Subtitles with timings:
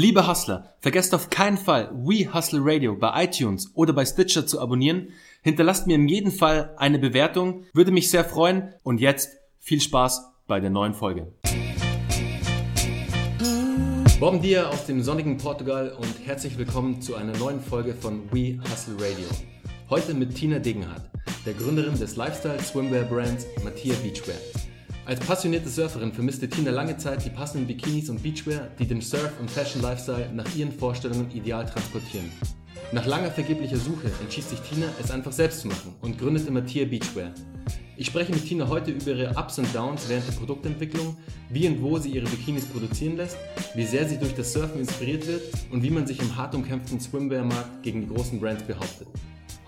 [0.00, 4.60] Liebe Hustler, vergesst auf keinen Fall We Hustle Radio bei iTunes oder bei Stitcher zu
[4.60, 5.08] abonnieren.
[5.42, 8.72] Hinterlasst mir in jedem Fall eine Bewertung, würde mich sehr freuen.
[8.84, 11.32] Und jetzt viel Spaß bei der neuen Folge.
[14.20, 18.56] Bom dia aus dem sonnigen Portugal und herzlich willkommen zu einer neuen Folge von We
[18.70, 19.26] Hustle Radio.
[19.90, 21.10] Heute mit Tina Degenhardt,
[21.44, 24.38] der Gründerin des Lifestyle Swimwear Brands Mattia Beachwear.
[25.08, 29.40] Als passionierte Surferin vermisste Tina lange Zeit die passenden Bikinis und Beachwear, die den Surf-
[29.40, 32.30] und Fashion-Lifestyle nach ihren Vorstellungen ideal transportieren.
[32.92, 36.84] Nach langer vergeblicher Suche entschied sich Tina, es einfach selbst zu machen und gründete Mattia
[36.84, 37.32] Beachwear.
[37.96, 41.16] Ich spreche mit Tina heute über ihre Ups und Downs während der Produktentwicklung,
[41.48, 43.38] wie und wo sie ihre Bikinis produzieren lässt,
[43.74, 45.40] wie sehr sie durch das Surfen inspiriert wird
[45.72, 49.08] und wie man sich im hart umkämpften Swimwear-Markt gegen die großen Brands behauptet.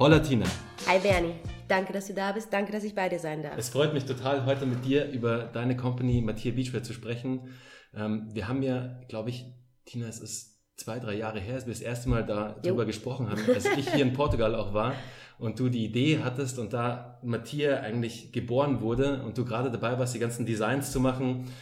[0.01, 0.47] Holla Tina!
[0.87, 1.35] Hi Bernie!
[1.69, 2.51] Danke, dass du da bist.
[2.51, 3.53] Danke, dass ich bei dir sein darf.
[3.59, 7.51] Es freut mich total, heute mit dir über deine Company Matthias Beachwear zu sprechen.
[7.95, 9.45] Ähm, wir haben ja, glaube ich,
[9.85, 13.43] Tina, es ist zwei, drei Jahre her, als wir das erste Mal darüber gesprochen haben,
[13.55, 14.95] als ich hier in Portugal auch war
[15.39, 19.99] und du die Idee hattest und da Matthias eigentlich geboren wurde und du gerade dabei
[19.99, 21.53] warst, die ganzen Designs zu machen.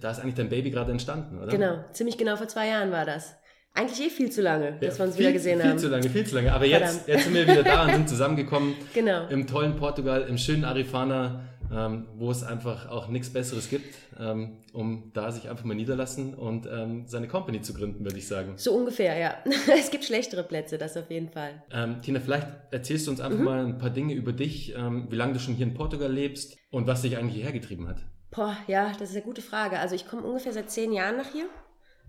[0.00, 1.48] Da ist eigentlich dein Baby gerade entstanden, oder?
[1.48, 3.36] Genau, ziemlich genau vor zwei Jahren war das.
[3.74, 5.78] Eigentlich eh viel zu lange, dass wir uns viel, wieder gesehen viel haben.
[5.78, 6.52] Viel zu lange, viel zu lange.
[6.52, 8.74] Aber jetzt, jetzt sind wir wieder da und sind zusammengekommen.
[8.94, 9.26] Genau.
[9.28, 14.58] Im tollen Portugal, im schönen Arifana, ähm, wo es einfach auch nichts Besseres gibt, ähm,
[14.74, 18.52] um da sich einfach mal niederlassen und ähm, seine Company zu gründen, würde ich sagen.
[18.56, 19.36] So ungefähr, ja.
[19.78, 21.62] es gibt schlechtere Plätze, das auf jeden Fall.
[21.72, 23.44] Ähm, Tina, vielleicht erzählst du uns einfach mhm.
[23.44, 26.58] mal ein paar Dinge über dich, ähm, wie lange du schon hier in Portugal lebst
[26.70, 27.98] und was dich eigentlich hierher getrieben hat.
[28.30, 29.78] Boah, ja, das ist eine gute Frage.
[29.78, 31.46] Also ich komme ungefähr seit zehn Jahren nach hier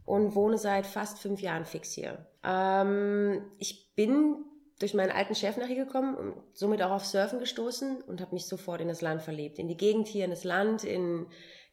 [0.06, 2.26] und wohne seit fast fünf Jahren fix hier.
[2.44, 4.44] Ähm, ich bin
[4.80, 8.34] durch meinen alten Chef nach hier gekommen und somit auch auf Surfen gestoßen und habe
[8.34, 9.60] mich sofort in das Land verliebt.
[9.60, 11.28] In die Gegend hier, in das Land, in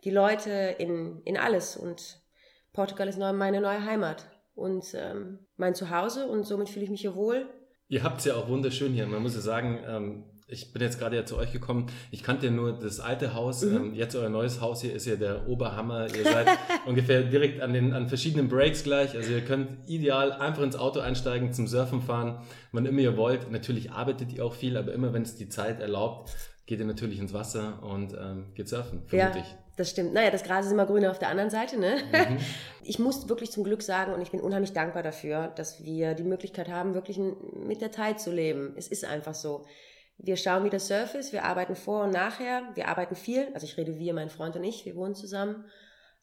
[0.04, 1.76] die Leute, in, in alles.
[1.76, 2.20] Und
[2.72, 7.00] Portugal ist neu, meine neue Heimat und ähm, mein Zuhause und somit fühle ich mich
[7.00, 7.48] hier wohl.
[7.88, 9.06] Ihr habt es ja auch wunderschön hier.
[9.06, 11.86] Man muss ja sagen, ähm, ich bin jetzt gerade ja zu euch gekommen.
[12.10, 13.62] Ich kannte ja nur das alte Haus.
[13.62, 13.76] Mhm.
[13.76, 16.06] Ähm, jetzt euer neues Haus hier ist ja der Oberhammer.
[16.14, 16.48] Ihr seid
[16.86, 19.14] ungefähr direkt an den an verschiedenen Breaks gleich.
[19.14, 22.40] Also ihr könnt ideal einfach ins Auto einsteigen, zum Surfen fahren,
[22.72, 23.50] wann immer ihr wollt.
[23.50, 26.30] Natürlich arbeitet ihr auch viel, aber immer wenn es die Zeit erlaubt,
[26.66, 29.44] geht ihr natürlich ins Wasser und ähm, geht surfen, vermute ja.
[29.76, 30.12] Das stimmt.
[30.12, 31.96] Naja, das Gras ist immer grüner auf der anderen Seite, ne?
[32.12, 32.38] Mhm.
[32.82, 36.24] Ich muss wirklich zum Glück sagen und ich bin unheimlich dankbar dafür, dass wir die
[36.24, 38.72] Möglichkeit haben, wirklich mit der Zeit zu leben.
[38.76, 39.64] Es ist einfach so.
[40.22, 41.32] Wir schauen, wie der Surf ist.
[41.32, 42.62] Wir arbeiten vor und nachher.
[42.74, 43.48] Wir arbeiten viel.
[43.54, 44.84] Also ich rede wir, mein Freund und ich.
[44.84, 45.64] Wir wohnen zusammen.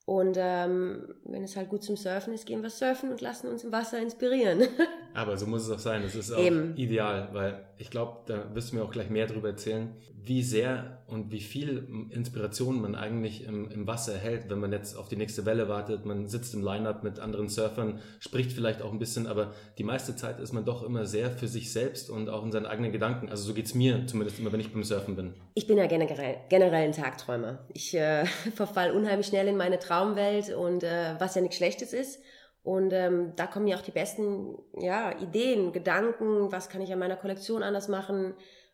[0.06, 3.63] Und ähm, wenn es halt gut zum Surfen ist, gehen wir surfen und lassen uns
[3.63, 4.63] im Wasser inspirieren.
[5.13, 6.02] Aber so muss es auch sein.
[6.03, 6.75] Das ist auch Eben.
[6.78, 9.95] ideal, weil ich glaube, da wirst du mir auch gleich mehr darüber erzählen,
[10.27, 14.97] wie sehr und wie viel Inspiration man eigentlich im, im Wasser erhält, wenn man jetzt
[14.97, 16.05] auf die nächste Welle wartet.
[16.05, 20.15] Man sitzt im Line-Up mit anderen Surfern, spricht vielleicht auch ein bisschen, aber die meiste
[20.15, 23.29] Zeit ist man doch immer sehr für sich selbst und auch in seinen eigenen Gedanken.
[23.29, 25.33] Also so geht es mir zumindest immer, wenn ich beim Surfen bin.
[25.53, 27.59] Ich bin ja generell, generell ein Tagträumer.
[27.73, 32.19] Ich äh, verfall unheimlich schnell in meine Traumwelt und äh, was ja nichts Schlechtes ist.
[32.67, 37.00] Und ähm, da kommen ja auch die besten ja, Ideen, Gedanken, was kann ich an
[37.00, 38.33] meiner Kollektion anders machen,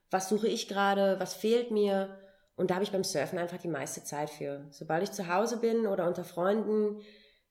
[0.10, 2.18] was suche ich gerade, was fehlt mir.
[2.56, 4.66] Und da habe ich beim Surfen einfach die meiste Zeit für.
[4.72, 7.02] Sobald ich zu Hause bin oder unter Freunden,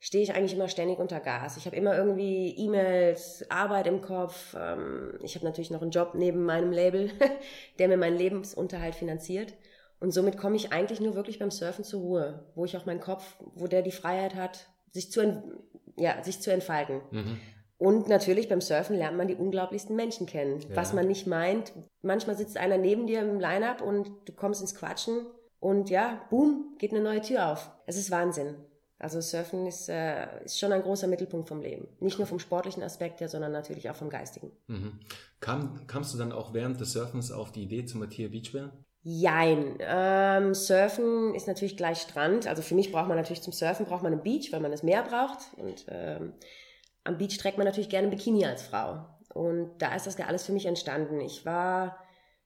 [0.00, 1.56] stehe ich eigentlich immer ständig unter Gas.
[1.58, 4.56] Ich habe immer irgendwie E-Mails, Arbeit im Kopf.
[4.58, 7.08] Ähm, ich habe natürlich noch einen Job neben meinem Label,
[7.78, 9.54] der mir meinen Lebensunterhalt finanziert.
[10.00, 12.98] Und somit komme ich eigentlich nur wirklich beim Surfen zur Ruhe, wo ich auch meinen
[12.98, 15.22] Kopf, wo der die Freiheit hat, sich zu,
[15.96, 17.00] ja, sich zu entfalten.
[17.10, 17.38] Mhm.
[17.78, 20.60] Und natürlich beim Surfen lernt man die unglaublichsten Menschen kennen.
[20.60, 20.76] Ja.
[20.76, 21.72] Was man nicht meint.
[22.00, 25.26] Manchmal sitzt einer neben dir im Line-Up und du kommst ins Quatschen
[25.58, 27.70] und ja, boom, geht eine neue Tür auf.
[27.86, 28.54] Es ist Wahnsinn.
[28.98, 31.88] Also Surfen ist, äh, ist schon ein großer Mittelpunkt vom Leben.
[31.98, 34.52] Nicht nur vom sportlichen Aspekt her, sondern natürlich auch vom geistigen.
[34.68, 35.00] Mhm.
[35.40, 38.72] Kam, kamst du dann auch während des Surfens auf die Idee zum Matthias Beachwear?
[39.04, 39.78] Jein.
[39.80, 42.46] Ähm, Surfen ist natürlich gleich Strand.
[42.46, 44.84] Also für mich braucht man natürlich zum Surfen braucht man einen Beach, weil man das
[44.84, 45.38] Meer braucht.
[45.56, 46.34] Und ähm,
[47.04, 49.04] am Beach trägt man natürlich gerne Bikini als Frau.
[49.34, 51.20] Und da ist das ja alles für mich entstanden.
[51.20, 51.98] Ich war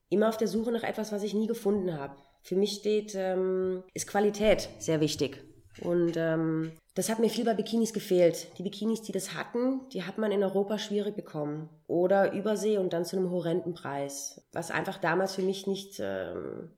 [0.09, 2.15] immer auf der Suche nach etwas, was ich nie gefunden habe.
[2.41, 5.46] Für mich steht, ähm, ist Qualität sehr wichtig.
[5.81, 8.47] Und ähm, das hat mir viel bei Bikinis gefehlt.
[8.57, 11.69] Die Bikinis, die das hatten, die hat man in Europa schwierig bekommen.
[11.87, 14.41] Oder übersee und dann zu einem horrenden Preis.
[14.51, 16.71] Was einfach damals für mich nicht, ähm,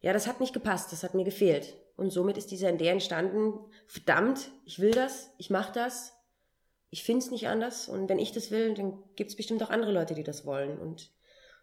[0.00, 1.76] ja, das hat nicht gepasst, das hat mir gefehlt.
[1.96, 3.54] Und somit ist diese Idee entstanden,
[3.86, 6.14] verdammt, ich will das, ich mache das,
[6.90, 9.70] ich finde es nicht anders und wenn ich das will, dann gibt es bestimmt auch
[9.70, 10.78] andere Leute, die das wollen.
[10.78, 11.10] Und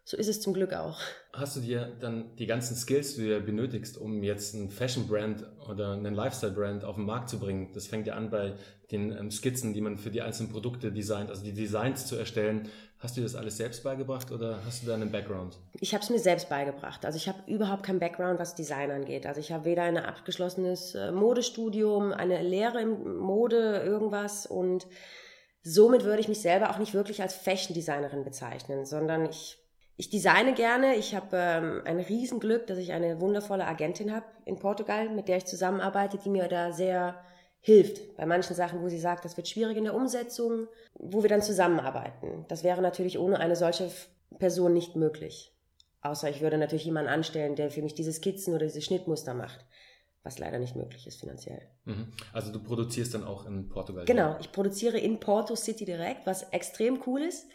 [0.08, 1.00] so ist es zum Glück auch.
[1.32, 5.94] Hast du dir dann die ganzen Skills, die du benötigst, um jetzt ein Fashion-Brand oder
[5.94, 7.72] einen Lifestyle-Brand auf den Markt zu bringen?
[7.74, 8.54] Das fängt ja an bei
[8.92, 12.68] den ähm, Skizzen, die man für die einzelnen Produkte designt, also die Designs zu erstellen.
[13.00, 15.58] Hast du das alles selbst beigebracht oder hast du da einen Background?
[15.80, 17.04] Ich habe es mir selbst beigebracht.
[17.04, 19.26] Also ich habe überhaupt keinen Background, was Design angeht.
[19.26, 24.86] Also ich habe weder ein abgeschlossenes äh, Modestudium, eine Lehre im Mode, irgendwas und
[25.64, 29.65] somit würde ich mich selber auch nicht wirklich als Fashion-Designerin bezeichnen, sondern ich
[29.96, 30.96] ich designe gerne.
[30.96, 35.38] Ich habe ähm, ein Riesenglück, dass ich eine wundervolle Agentin habe in Portugal, mit der
[35.38, 37.16] ich zusammenarbeite, die mir da sehr
[37.60, 38.16] hilft.
[38.16, 41.42] Bei manchen Sachen, wo sie sagt, das wird schwierig in der Umsetzung, wo wir dann
[41.42, 42.44] zusammenarbeiten.
[42.48, 43.90] Das wäre natürlich ohne eine solche
[44.38, 45.52] Person nicht möglich.
[46.02, 49.64] Außer ich würde natürlich jemanden anstellen, der für mich diese Skizzen oder diese Schnittmuster macht,
[50.22, 51.62] was leider nicht möglich ist finanziell.
[51.84, 52.12] Mhm.
[52.32, 54.04] Also du produzierst dann auch in Portugal?
[54.04, 57.46] Genau, ich produziere in Porto City direkt, was extrem cool ist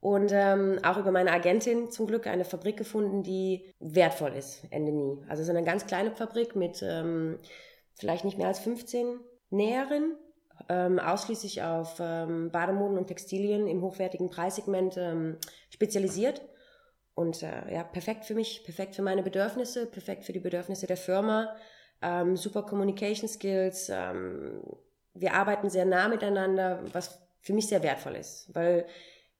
[0.00, 4.92] und ähm, auch über meine Agentin zum Glück eine Fabrik gefunden, die wertvoll ist, Ende
[4.92, 5.18] nie.
[5.28, 7.38] Also es ist eine ganz kleine Fabrik mit ähm,
[7.94, 9.20] vielleicht nicht mehr als 15
[9.50, 10.16] Näherinnen,
[10.70, 15.36] ähm, ausschließlich auf ähm, Bademoden und Textilien im hochwertigen Preissegment ähm,
[15.68, 16.40] spezialisiert.
[17.14, 20.96] Und äh, ja, perfekt für mich, perfekt für meine Bedürfnisse, perfekt für die Bedürfnisse der
[20.96, 21.54] Firma.
[22.00, 23.90] Ähm, super Communication Skills.
[23.92, 24.62] Ähm,
[25.12, 28.86] wir arbeiten sehr nah miteinander, was für mich sehr wertvoll ist, weil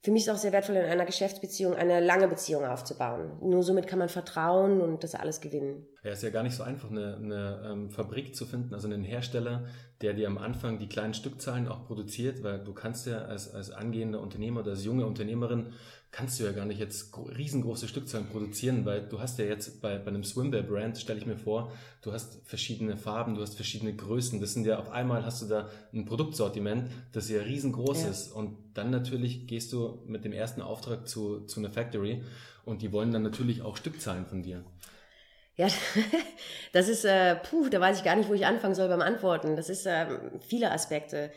[0.02, 3.32] für mich ist auch sehr wertvoll, in einer Geschäftsbeziehung eine lange Beziehung aufzubauen.
[3.43, 5.87] Nur somit kann man vertrauen und das alles gewinnen.
[6.02, 9.05] Ja, ist ja gar nicht so einfach, eine, eine ähm, Fabrik zu finden, also einen
[9.05, 9.67] Hersteller,
[10.00, 13.70] der dir am Anfang die kleinen Stückzahlen auch produziert, weil du kannst ja als, als
[13.70, 15.75] angehender Unternehmer oder als junge Unternehmerin
[16.12, 19.97] kannst du ja gar nicht jetzt riesengroße Stückzahlen produzieren, weil du hast ja jetzt bei,
[19.99, 21.73] bei einem Swimwear-Brand, stelle ich mir vor,
[22.03, 24.41] du hast verschiedene Farben, du hast verschiedene Größen.
[24.41, 28.09] Das sind ja auf einmal hast du da ein Produktsortiment, das ja riesengroß ja.
[28.09, 28.33] ist.
[28.33, 32.25] Und dann natürlich gehst du mit dem ersten Auftrag zu, zu einer Factory
[32.65, 34.65] und die wollen dann natürlich auch Stückzahlen von dir.
[35.57, 35.69] Ja,
[36.73, 39.57] das ist, äh, puh, da weiß ich gar nicht, wo ich anfangen soll beim Antworten.
[39.57, 40.07] Das ist äh,
[40.41, 41.31] viele Aspekte.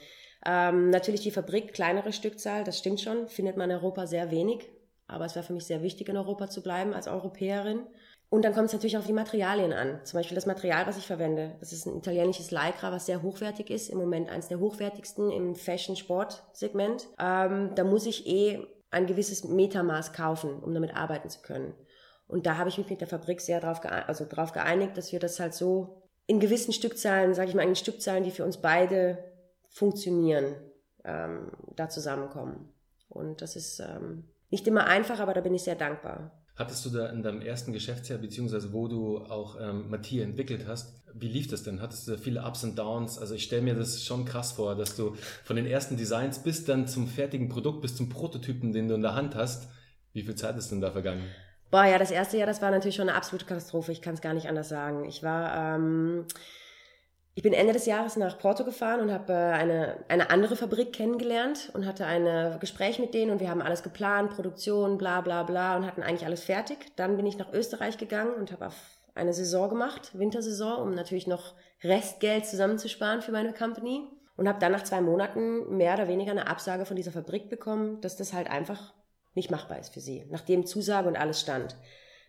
[0.45, 4.69] Ähm, natürlich die Fabrik, kleinere Stückzahl, das stimmt schon, findet man in Europa sehr wenig.
[5.07, 7.81] Aber es war für mich sehr wichtig, in Europa zu bleiben als Europäerin.
[8.29, 9.99] Und dann kommt es natürlich auf die Materialien an.
[10.05, 11.55] Zum Beispiel das Material, was ich verwende.
[11.59, 13.89] Das ist ein italienisches Lycra, was sehr hochwertig ist.
[13.89, 17.09] Im Moment eines der hochwertigsten im Fashion-Sport-Segment.
[17.19, 21.75] Ähm, da muss ich eh ein gewisses Metermaß kaufen, um damit arbeiten zu können.
[22.27, 25.11] Und da habe ich mich mit der Fabrik sehr drauf, geeinigt, also drauf geeinigt, dass
[25.11, 28.57] wir das halt so in gewissen Stückzahlen, sage ich mal, in Stückzahlen, die für uns
[28.57, 29.32] beide
[29.73, 30.55] funktionieren,
[31.03, 32.69] ähm, da zusammenkommen.
[33.09, 36.31] Und das ist ähm, nicht immer einfach, aber da bin ich sehr dankbar.
[36.55, 41.01] Hattest du da in deinem ersten Geschäftsjahr, beziehungsweise wo du auch ähm, Matthias entwickelt hast,
[41.15, 41.81] wie lief das denn?
[41.81, 43.17] Hattest du da viele Ups und Downs?
[43.17, 46.65] Also ich stelle mir das schon krass vor, dass du von den ersten Designs bis
[46.65, 49.69] dann zum fertigen Produkt, bis zum Prototypen, den du in der Hand hast,
[50.13, 51.23] wie viel Zeit ist denn da vergangen?
[51.71, 53.91] Boah, ja, das erste Jahr, das war natürlich schon eine absolute Katastrophe.
[53.91, 55.05] Ich kann es gar nicht anders sagen.
[55.05, 55.75] Ich war...
[55.75, 56.25] Ähm
[57.35, 60.93] ich bin Ende des Jahres nach Porto gefahren und habe äh, eine, eine andere Fabrik
[60.93, 65.43] kennengelernt und hatte ein Gespräch mit denen und wir haben alles geplant, Produktion, bla bla
[65.43, 66.77] bla und hatten eigentlich alles fertig.
[66.95, 68.75] Dann bin ich nach Österreich gegangen und habe auf
[69.15, 71.53] eine Saison gemacht, Wintersaison, um natürlich noch
[71.83, 76.47] Restgeld zusammenzusparen für meine Company und habe dann nach zwei Monaten mehr oder weniger eine
[76.47, 78.93] Absage von dieser Fabrik bekommen, dass das halt einfach
[79.35, 81.75] nicht machbar ist für sie, nachdem Zusage und alles stand.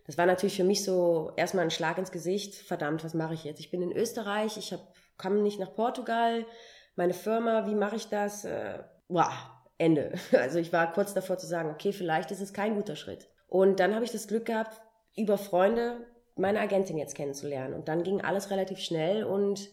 [0.05, 2.53] Das war natürlich für mich so erstmal ein Schlag ins Gesicht.
[2.53, 3.59] Verdammt, was mache ich jetzt?
[3.59, 6.45] Ich bin in Österreich, ich hab, kam nicht nach Portugal,
[6.95, 8.45] meine Firma, wie mache ich das?
[8.45, 9.31] Äh, boah,
[9.77, 10.13] Ende.
[10.31, 13.27] Also ich war kurz davor zu sagen, okay, vielleicht ist es kein guter Schritt.
[13.47, 14.81] Und dann habe ich das Glück gehabt,
[15.15, 17.73] über Freunde meine Agentin jetzt kennenzulernen.
[17.73, 19.69] Und dann ging alles relativ schnell und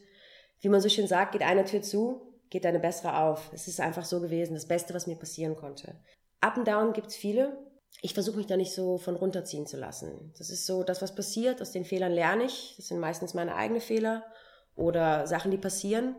[0.60, 3.50] wie man so schön sagt, geht eine Tür zu, geht eine bessere auf.
[3.52, 5.96] Es ist einfach so gewesen, das Beste, was mir passieren konnte.
[6.40, 7.56] Up and Down gibt's viele
[8.00, 10.32] ich versuche mich da nicht so von runterziehen zu lassen.
[10.38, 12.74] Das ist so, das, was passiert, aus den Fehlern lerne ich.
[12.76, 14.24] Das sind meistens meine eigenen Fehler
[14.76, 16.14] oder Sachen, die passieren.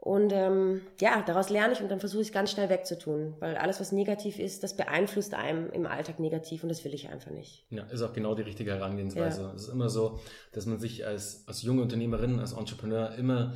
[0.00, 3.56] Und ähm, ja, daraus lerne ich und dann versuche ich es ganz schnell wegzutun, weil
[3.56, 7.32] alles, was negativ ist, das beeinflusst einem im Alltag negativ und das will ich einfach
[7.32, 7.66] nicht.
[7.70, 9.42] Ja, ist auch genau die richtige Herangehensweise.
[9.42, 9.52] Ja.
[9.54, 10.20] Es ist immer so,
[10.52, 13.54] dass man sich als, als junge Unternehmerin, als Entrepreneur immer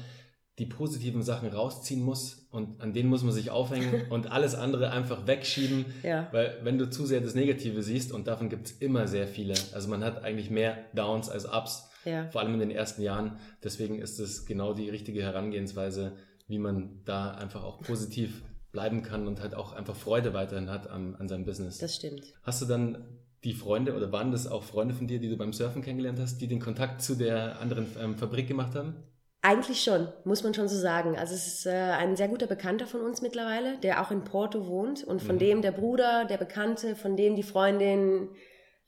[0.59, 4.91] die positiven Sachen rausziehen muss und an denen muss man sich aufhängen und alles andere
[4.91, 5.87] einfach wegschieben.
[6.03, 6.29] Ja.
[6.33, 9.55] Weil wenn du zu sehr das Negative siehst und davon gibt es immer sehr viele.
[9.73, 12.29] Also man hat eigentlich mehr Downs als Ups, ja.
[12.31, 13.39] vor allem in den ersten Jahren.
[13.63, 16.13] Deswegen ist es genau die richtige Herangehensweise,
[16.49, 18.43] wie man da einfach auch positiv
[18.73, 21.79] bleiben kann und halt auch einfach Freude weiterhin hat an, an seinem Business.
[21.79, 22.35] Das stimmt.
[22.43, 23.05] Hast du dann
[23.45, 26.39] die Freunde oder waren das auch Freunde von dir, die du beim Surfen kennengelernt hast,
[26.41, 28.97] die den Kontakt zu der anderen ähm, Fabrik gemacht haben?
[29.45, 31.19] Eigentlich schon, muss man schon so sagen.
[31.19, 34.69] Also es ist äh, ein sehr guter Bekannter von uns mittlerweile, der auch in Porto
[34.69, 35.41] wohnt und von mhm.
[35.41, 38.29] dem der Bruder, der Bekannte, von dem die Freundin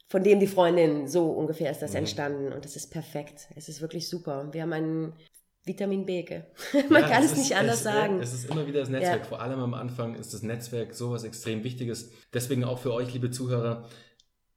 [0.07, 1.97] von dem die Freundin, so ungefähr ist das mhm.
[1.97, 3.47] entstanden und das ist perfekt.
[3.55, 4.49] Es ist wirklich super.
[4.51, 5.13] Wir haben einen
[5.65, 6.23] Vitamin B.
[6.89, 8.19] Man ja, kann es, es nicht anders es, sagen.
[8.19, 9.21] Es ist immer wieder das Netzwerk.
[9.21, 9.25] Ja.
[9.25, 12.11] Vor allem am Anfang ist das Netzwerk sowas extrem Wichtiges.
[12.33, 13.89] Deswegen auch für euch, liebe Zuhörer,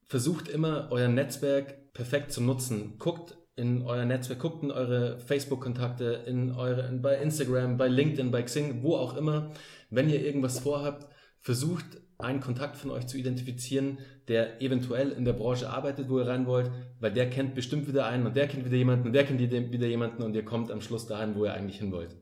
[0.07, 2.99] versucht immer euer Netzwerk perfekt zu nutzen.
[2.99, 8.43] Guckt in euer Netzwerk, guckt in eure Facebook-Kontakte, in eure, bei Instagram, bei LinkedIn, bei
[8.43, 9.51] Xing, wo auch immer.
[9.91, 11.09] Wenn ihr irgendwas vorhabt,
[11.41, 11.87] versucht
[12.19, 16.47] einen Kontakt von euch zu identifizieren, der eventuell in der Branche arbeitet, wo ihr rein
[16.47, 19.41] wollt, weil der kennt bestimmt wieder einen und der kennt wieder jemanden und der kennt
[19.41, 22.17] wieder jemanden und ihr kommt am Schluss dahin, wo ihr eigentlich hin wollt.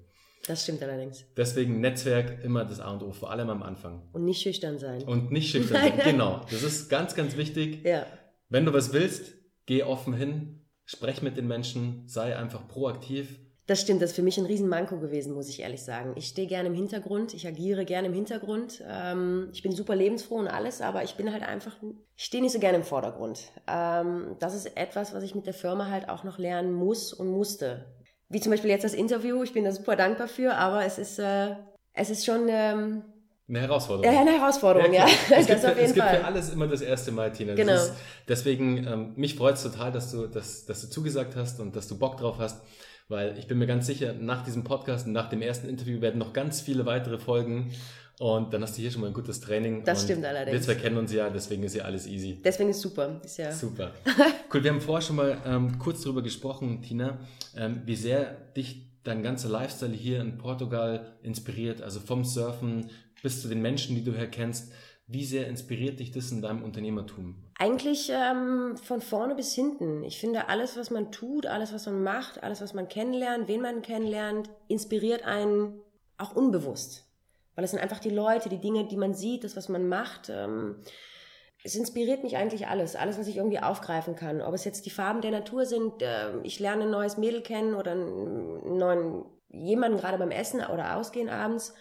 [0.46, 1.24] Das stimmt allerdings.
[1.36, 4.08] Deswegen Netzwerk immer das A und O, vor allem am Anfang.
[4.12, 5.02] Und nicht schüchtern sein.
[5.02, 6.42] Und nicht schüchtern sein, genau.
[6.50, 7.84] Das ist ganz, ganz wichtig.
[7.84, 8.06] Ja.
[8.48, 9.34] Wenn du was willst,
[9.64, 14.22] geh offen hin, sprech mit den Menschen, sei einfach proaktiv das stimmt, das ist für
[14.22, 16.12] mich ein Riesenmanko gewesen, muss ich ehrlich sagen.
[16.14, 18.82] Ich stehe gerne im Hintergrund, ich agiere gerne im Hintergrund.
[18.88, 21.76] Ähm, ich bin super lebensfroh und alles, aber ich bin halt einfach,
[22.16, 23.40] ich stehe nicht so gerne im Vordergrund.
[23.66, 27.28] Ähm, das ist etwas, was ich mit der Firma halt auch noch lernen muss und
[27.28, 27.86] musste.
[28.28, 31.18] Wie zum Beispiel jetzt das Interview, ich bin da super dankbar für, aber es ist,
[31.18, 31.56] äh,
[31.92, 32.46] es ist schon...
[32.48, 33.02] Ähm,
[33.48, 34.12] eine Herausforderung.
[34.12, 35.06] Ja, eine Herausforderung, ja.
[35.06, 35.14] ja.
[35.36, 37.54] Es, gibt, für, es gibt, für, alles immer das erste Mal, Tina.
[37.54, 37.74] Das genau.
[37.74, 37.92] Ist,
[38.28, 41.86] deswegen, ähm, mich freut es total, dass du, dass, dass du zugesagt hast und dass
[41.86, 42.60] du Bock drauf hast.
[43.08, 46.18] Weil ich bin mir ganz sicher, nach diesem Podcast und nach dem ersten Interview werden
[46.18, 47.72] noch ganz viele weitere Folgen.
[48.18, 49.84] Und dann hast du hier schon mal ein gutes Training.
[49.84, 50.52] Das stimmt allerdings.
[50.66, 52.40] Wir zwei kennen uns ja, deswegen ist ja alles easy.
[52.42, 53.20] Deswegen ist super.
[53.22, 53.92] Ist ja super.
[54.54, 57.18] cool, wir haben vorher schon mal ähm, kurz darüber gesprochen, Tina,
[57.54, 61.82] ähm, wie sehr dich dein ganzer Lifestyle hier in Portugal inspiriert.
[61.82, 62.90] Also vom Surfen
[63.22, 64.72] bis zu den Menschen, die du hier kennst.
[65.08, 67.36] Wie sehr inspiriert dich das in deinem Unternehmertum?
[67.58, 70.02] Eigentlich ähm, von vorne bis hinten.
[70.02, 73.62] Ich finde, alles, was man tut, alles, was man macht, alles, was man kennenlernt, wen
[73.62, 75.80] man kennenlernt, inspiriert einen
[76.18, 77.08] auch unbewusst.
[77.54, 80.28] Weil es sind einfach die Leute, die Dinge, die man sieht, das, was man macht.
[80.28, 80.82] Ähm,
[81.62, 84.42] es inspiriert mich eigentlich alles, alles, was ich irgendwie aufgreifen kann.
[84.42, 87.74] Ob es jetzt die Farben der Natur sind, äh, ich lerne ein neues Mädel kennen
[87.74, 91.74] oder einen neuen jemanden gerade beim Essen oder Ausgehen abends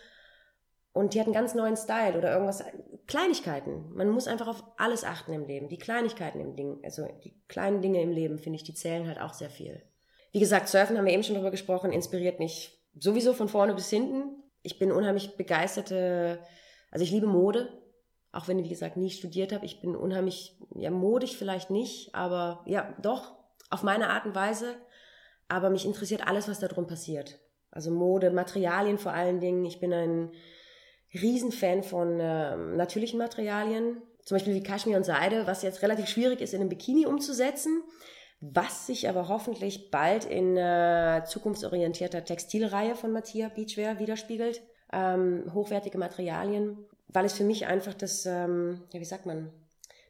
[0.96, 2.64] und die hat einen ganz neuen Style oder irgendwas.
[3.08, 3.94] Kleinigkeiten.
[3.94, 5.70] Man muss einfach auf alles achten im Leben.
[5.70, 9.20] Die Kleinigkeiten im Ding, also die kleinen Dinge im Leben, finde ich, die zählen halt
[9.20, 9.82] auch sehr viel.
[10.32, 13.90] Wie gesagt, Surfen haben wir eben schon drüber gesprochen, inspiriert mich sowieso von vorne bis
[13.90, 14.44] hinten.
[14.64, 16.40] Ich bin unheimlich begeisterte,
[16.92, 17.70] also ich liebe Mode,
[18.32, 19.66] auch wenn ich, wie gesagt, nie studiert habe.
[19.66, 23.34] Ich bin unheimlich, ja, modig vielleicht nicht, aber ja, doch,
[23.70, 24.76] auf meine Art und Weise.
[25.48, 27.40] Aber mich interessiert alles, was da drum passiert.
[27.72, 29.64] Also Mode, Materialien vor allen Dingen.
[29.66, 30.32] Ich bin ein
[31.16, 36.42] Riesenfan von äh, natürlichen Materialien, zum Beispiel wie Kaschmir und Seide, was jetzt relativ schwierig
[36.42, 37.84] ist, in einem Bikini umzusetzen,
[38.42, 44.62] was sich aber hoffentlich bald in äh, zukunftsorientierter Textilreihe von Mattia Beachwear widerspiegelt.
[44.94, 49.52] Ähm, hochwertige Materialien, weil es für mich einfach das, ähm, ja, wie sagt man,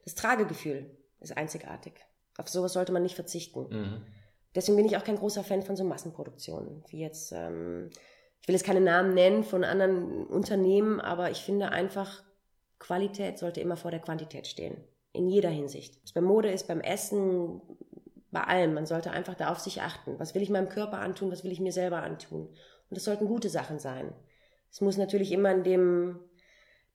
[0.04, 1.94] das Tragegefühl ist einzigartig.
[2.38, 3.68] Auf sowas sollte man nicht verzichten.
[3.70, 4.06] Mhm.
[4.54, 7.90] Deswegen bin ich auch kein großer Fan von so Massenproduktionen, wie jetzt ähm,
[8.46, 12.22] ich will jetzt keine Namen nennen von anderen Unternehmen, aber ich finde einfach,
[12.78, 14.78] Qualität sollte immer vor der Quantität stehen.
[15.14, 15.98] In jeder Hinsicht.
[16.04, 17.60] Es bei Mode ist, beim Essen,
[18.30, 18.76] bei allem.
[18.76, 20.20] Man sollte einfach da auf sich achten.
[20.20, 21.32] Was will ich meinem Körper antun?
[21.32, 22.42] Was will ich mir selber antun?
[22.42, 22.56] Und
[22.92, 24.14] das sollten gute Sachen sein.
[24.70, 26.20] Es muss natürlich immer in dem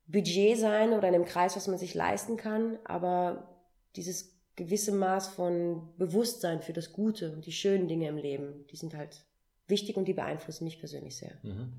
[0.06, 3.58] Budget sein oder in dem Kreis, was man sich leisten kann, aber
[3.96, 8.76] dieses gewisse Maß von Bewusstsein für das Gute und die schönen Dinge im Leben, die
[8.76, 9.24] sind halt
[9.70, 11.32] wichtig und die beeinflussen mich persönlich sehr.
[11.42, 11.72] Mhm.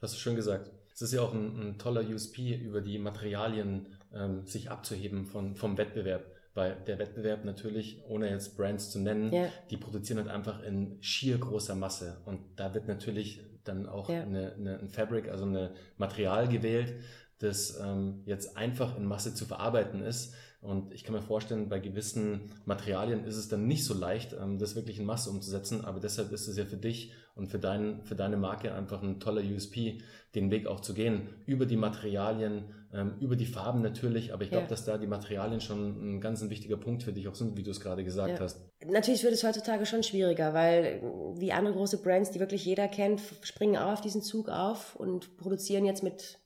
[0.00, 0.70] Hast du schön gesagt.
[0.92, 5.56] Es ist ja auch ein, ein toller USP, über die Materialien ähm, sich abzuheben von,
[5.56, 6.26] vom Wettbewerb.
[6.54, 9.48] Weil der Wettbewerb natürlich, ohne jetzt Brands zu nennen, ja.
[9.70, 12.20] die produzieren halt einfach in schier großer Masse.
[12.26, 14.22] Und da wird natürlich dann auch ja.
[14.22, 16.94] eine, eine, ein Fabric, also ein Material gewählt,
[17.38, 21.80] das ähm, jetzt einfach in Masse zu verarbeiten ist, und ich kann mir vorstellen, bei
[21.80, 25.84] gewissen Materialien ist es dann nicht so leicht, ähm, das wirklich in Masse umzusetzen.
[25.84, 29.18] Aber deshalb ist es ja für dich und für, dein, für deine Marke einfach ein
[29.18, 30.02] toller USP,
[30.36, 31.30] den Weg auch zu gehen.
[31.46, 34.32] Über die Materialien, ähm, über die Farben natürlich.
[34.32, 34.68] Aber ich glaube, ja.
[34.68, 37.64] dass da die Materialien schon ein ganz ein wichtiger Punkt für dich auch sind, wie
[37.64, 38.38] du es gerade gesagt ja.
[38.38, 38.60] hast.
[38.86, 41.02] Natürlich wird es heutzutage schon schwieriger, weil
[41.38, 45.36] wie andere große Brands, die wirklich jeder kennt, springen auch auf diesen Zug auf und
[45.38, 46.38] produzieren jetzt mit,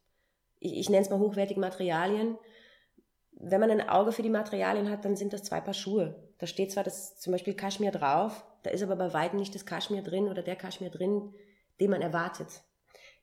[0.58, 2.38] ich, ich nenne es mal hochwertigen Materialien
[3.38, 6.14] wenn man ein Auge für die Materialien hat, dann sind das zwei Paar Schuhe.
[6.38, 9.66] Da steht zwar das zum Beispiel Kaschmir drauf, da ist aber bei weitem nicht das
[9.66, 11.34] Kaschmir drin oder der Kaschmir drin,
[11.80, 12.62] den man erwartet.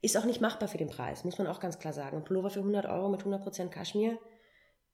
[0.02, 2.18] Ist auch nicht machbar für den Preis, muss man auch ganz klar sagen.
[2.18, 4.18] Ein Pullover für 100 Euro mit 100% Kaschmir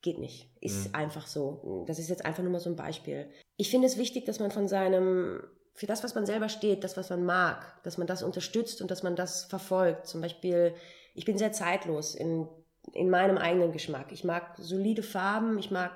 [0.02, 0.50] geht nicht.
[0.62, 0.96] Ist mhm.
[0.96, 1.84] einfach so.
[1.88, 3.30] Das ist jetzt einfach nur mal so ein Beispiel.
[3.58, 6.96] Ich finde es wichtig, dass man von seinem, für das, was man selber steht, das,
[6.96, 10.08] was man mag, dass man das unterstützt und dass man das verfolgt.
[10.08, 10.74] Zum Beispiel,
[11.16, 12.48] ich bin sehr zeitlos in
[12.94, 14.12] in meinem eigenen Geschmack.
[14.12, 15.92] Ich mag solide Farben, ich mag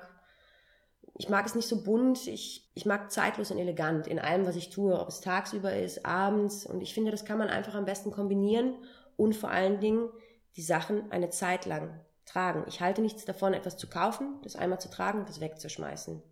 [1.16, 2.26] ich mag es nicht so bunt.
[2.26, 6.04] Ich, ich mag zeitlos und elegant in allem, was ich tue, ob es tagsüber ist,
[6.04, 6.66] abends.
[6.66, 8.74] Und ich finde, das kann man einfach am besten kombinieren
[9.16, 10.08] und vor allen Dingen
[10.56, 12.64] die Sachen eine Zeit lang tragen.
[12.66, 16.22] Ich halte nichts davon, etwas zu kaufen, das einmal zu tragen und das wegzuschmeißen.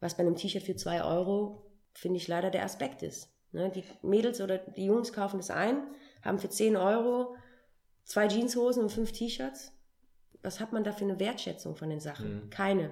[0.00, 3.34] Was bei einem T-Shirt für zwei Euro, finde ich leider der Aspekt ist.
[3.50, 5.82] Ne, die Mädels oder die Jungs kaufen das ein,
[6.22, 7.34] haben für 10 Euro
[8.08, 9.72] zwei Jeanshosen und fünf T-Shirts.
[10.42, 12.46] Was hat man da für eine Wertschätzung von den Sachen?
[12.46, 12.50] Mhm.
[12.50, 12.90] Keine.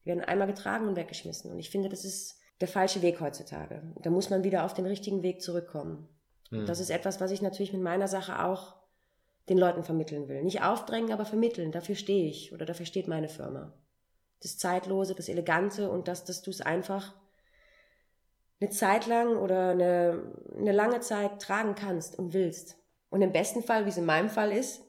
[0.00, 1.50] Die werden einmal getragen und weggeschmissen.
[1.50, 3.82] Und ich finde, das ist der falsche Weg heutzutage.
[4.02, 6.08] Da muss man wieder auf den richtigen Weg zurückkommen.
[6.50, 6.66] Mhm.
[6.66, 8.76] Das ist etwas, was ich natürlich mit meiner Sache auch
[9.48, 10.44] den Leuten vermitteln will.
[10.44, 11.72] Nicht aufdrängen, aber vermitteln.
[11.72, 13.72] Dafür stehe ich oder dafür steht meine Firma.
[14.40, 17.14] Das Zeitlose, das Elegante und das, dass du es einfach
[18.60, 22.76] eine Zeit lang oder eine, eine lange Zeit tragen kannst und willst.
[23.12, 24.82] Und im besten Fall, wie es in meinem Fall ist,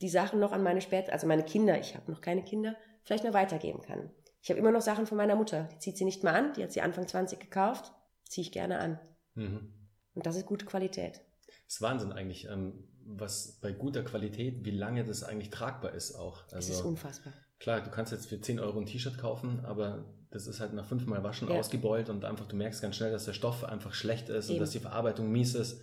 [0.00, 3.24] die Sachen noch an meine Spät, also meine Kinder, ich habe noch keine Kinder, vielleicht
[3.24, 4.12] noch weitergeben kann.
[4.42, 5.68] Ich habe immer noch Sachen von meiner Mutter.
[5.72, 7.92] Die zieht sie nicht mehr an, die hat sie Anfang 20 gekauft,
[8.28, 9.00] ziehe ich gerne an.
[9.34, 9.72] Mhm.
[10.14, 11.20] Und das ist gute Qualität.
[11.66, 16.14] Das ist Wahnsinn eigentlich, ähm, was bei guter Qualität, wie lange das eigentlich tragbar ist
[16.14, 16.44] auch.
[16.52, 17.32] Also, das ist unfassbar.
[17.58, 20.86] Klar, du kannst jetzt für 10 Euro ein T-Shirt kaufen, aber das ist halt nach
[20.86, 21.58] fünfmal Waschen ja.
[21.58, 24.54] ausgebeult und einfach, du merkst ganz schnell, dass der Stoff einfach schlecht ist Eben.
[24.54, 25.80] und dass die Verarbeitung mies ist.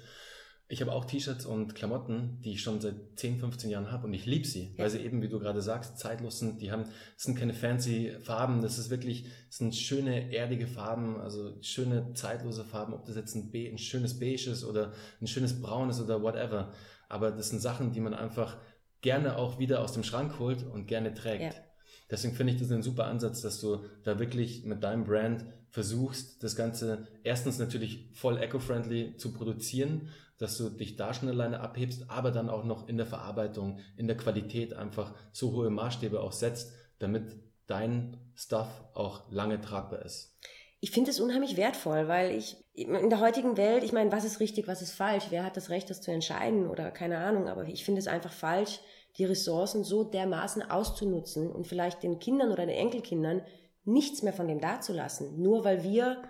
[0.72, 4.14] Ich habe auch T-Shirts und Klamotten, die ich schon seit 10, 15 Jahren habe und
[4.14, 4.84] ich liebe sie, ja.
[4.84, 6.62] weil sie eben, wie du gerade sagst, zeitlos sind.
[6.62, 11.20] Die haben, das sind keine fancy Farben, das ist wirklich, das sind schöne, erdige Farben,
[11.20, 15.28] also schöne, zeitlose Farben, ob das jetzt ein, Be ein schönes Beige ist oder ein
[15.28, 16.72] schönes Braun ist oder whatever.
[17.10, 18.58] Aber das sind Sachen, die man einfach
[19.02, 21.54] gerne auch wieder aus dem Schrank holt und gerne trägt.
[21.54, 21.64] Ja.
[22.10, 26.44] Deswegen finde ich das einen super Ansatz, dass du da wirklich mit deinem Brand versuchst,
[26.44, 30.10] das Ganze erstens natürlich voll eco-friendly zu produzieren,
[30.42, 34.08] dass du dich da schon alleine abhebst, aber dann auch noch in der Verarbeitung, in
[34.08, 37.36] der Qualität einfach so hohe Maßstäbe auch setzt, damit
[37.68, 40.38] dein Stuff auch lange tragbar ist.
[40.80, 44.40] Ich finde es unheimlich wertvoll, weil ich in der heutigen Welt, ich meine, was ist
[44.40, 45.26] richtig, was ist falsch?
[45.30, 48.34] Wer hat das Recht, das zu entscheiden oder keine Ahnung, aber ich finde es einfach
[48.34, 48.80] falsch,
[49.18, 53.44] die Ressourcen so dermaßen auszunutzen und vielleicht den Kindern oder den Enkelkindern
[53.84, 56.24] nichts mehr von dem dazulassen, nur weil wir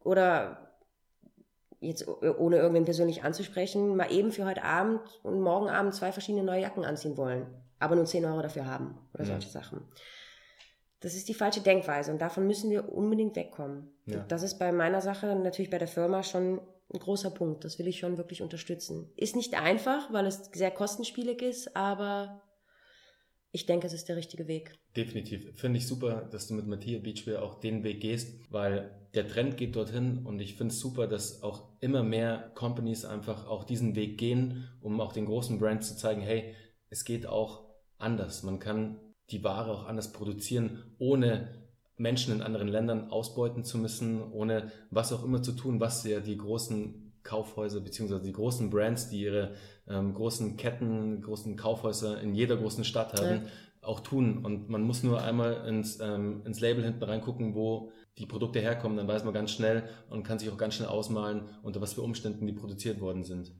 [0.00, 0.61] oder
[1.82, 6.44] jetzt ohne irgendwen persönlich anzusprechen, mal eben für heute Abend und morgen Abend zwei verschiedene
[6.44, 7.46] neue Jacken anziehen wollen,
[7.78, 9.30] aber nur 10 Euro dafür haben oder ja.
[9.32, 9.82] solche Sachen.
[11.00, 13.92] Das ist die falsche Denkweise und davon müssen wir unbedingt wegkommen.
[14.06, 14.24] Ja.
[14.28, 16.60] Das ist bei meiner Sache, natürlich bei der Firma schon
[16.94, 17.64] ein großer Punkt.
[17.64, 19.10] Das will ich schon wirklich unterstützen.
[19.16, 22.42] Ist nicht einfach, weil es sehr kostenspielig ist, aber
[23.52, 24.72] ich denke, es ist der richtige Weg.
[24.96, 25.54] Definitiv.
[25.54, 29.58] Finde ich super, dass du mit Matthias Beachwear auch den Weg gehst, weil der Trend
[29.58, 33.94] geht dorthin und ich finde es super, dass auch immer mehr Companies einfach auch diesen
[33.94, 36.54] Weg gehen, um auch den großen Brands zu zeigen, hey,
[36.88, 37.64] es geht auch
[37.98, 38.42] anders.
[38.42, 38.98] Man kann
[39.30, 41.48] die Ware auch anders produzieren, ohne
[41.98, 46.20] Menschen in anderen Ländern ausbeuten zu müssen, ohne was auch immer zu tun, was ja
[46.20, 49.54] die großen Kaufhäuser beziehungsweise die großen Brands, die ihre
[49.88, 53.50] ähm, großen Ketten, großen Kaufhäuser in jeder großen Stadt haben, ja.
[53.82, 54.44] auch tun.
[54.44, 58.96] Und man muss nur einmal ins, ähm, ins Label hinten reingucken, wo die Produkte herkommen,
[58.96, 62.02] dann weiß man ganz schnell und kann sich auch ganz schnell ausmalen, unter was für
[62.02, 63.52] Umständen die produziert worden sind.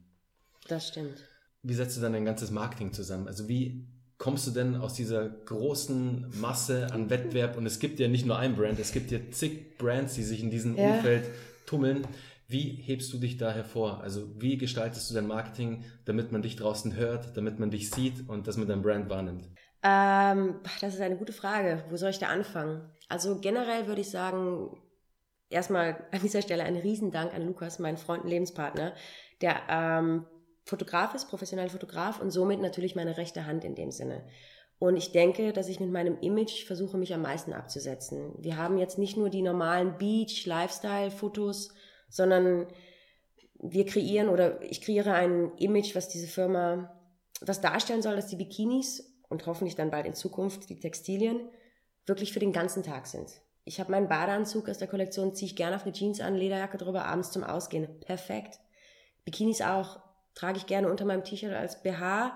[0.68, 1.16] Das stimmt.
[1.62, 3.29] Wie setzt du dann dein ganzes Marketing zusammen?
[3.29, 3.87] Also wie
[4.18, 7.57] kommst du denn aus dieser großen Masse an Wettbewerb?
[7.57, 10.42] Und es gibt ja nicht nur ein Brand, es gibt ja zig Brands, die sich
[10.42, 10.94] in diesem ja.
[10.94, 11.25] Umfeld
[11.66, 12.07] tummeln.
[12.52, 14.02] Wie hebst du dich da hervor?
[14.02, 18.28] Also wie gestaltest du dein Marketing, damit man dich draußen hört, damit man dich sieht
[18.28, 19.48] und dass man dein Brand wahrnimmt?
[19.82, 21.82] Ähm, das ist eine gute Frage.
[21.88, 22.88] Wo soll ich da anfangen?
[23.08, 24.80] Also generell würde ich sagen,
[25.50, 28.94] erstmal an dieser Stelle ein Riesendank an Lukas, meinen Freund und Lebenspartner,
[29.40, 30.26] der ähm,
[30.64, 34.24] Fotograf ist, professioneller Fotograf und somit natürlich meine rechte Hand in dem Sinne.
[34.78, 38.34] Und ich denke, dass ich mit meinem Image versuche, mich am meisten abzusetzen.
[38.38, 41.72] Wir haben jetzt nicht nur die normalen Beach, Lifestyle-Fotos,
[42.12, 42.66] sondern
[43.59, 47.01] wir kreieren oder ich kreiere ein Image, was diese Firma,
[47.40, 51.48] was darstellen soll, dass die Bikinis und hoffentlich dann bald in Zukunft die Textilien
[52.07, 53.40] wirklich für den ganzen Tag sind.
[53.64, 56.77] Ich habe meinen Badeanzug aus der Kollektion, ziehe ich gerne auf eine Jeans an, Lederjacke
[56.77, 58.01] drüber, abends zum Ausgehen.
[58.01, 58.59] Perfekt.
[59.25, 60.01] Bikinis auch
[60.35, 62.33] trage ich gerne unter meinem T-Shirt als BH.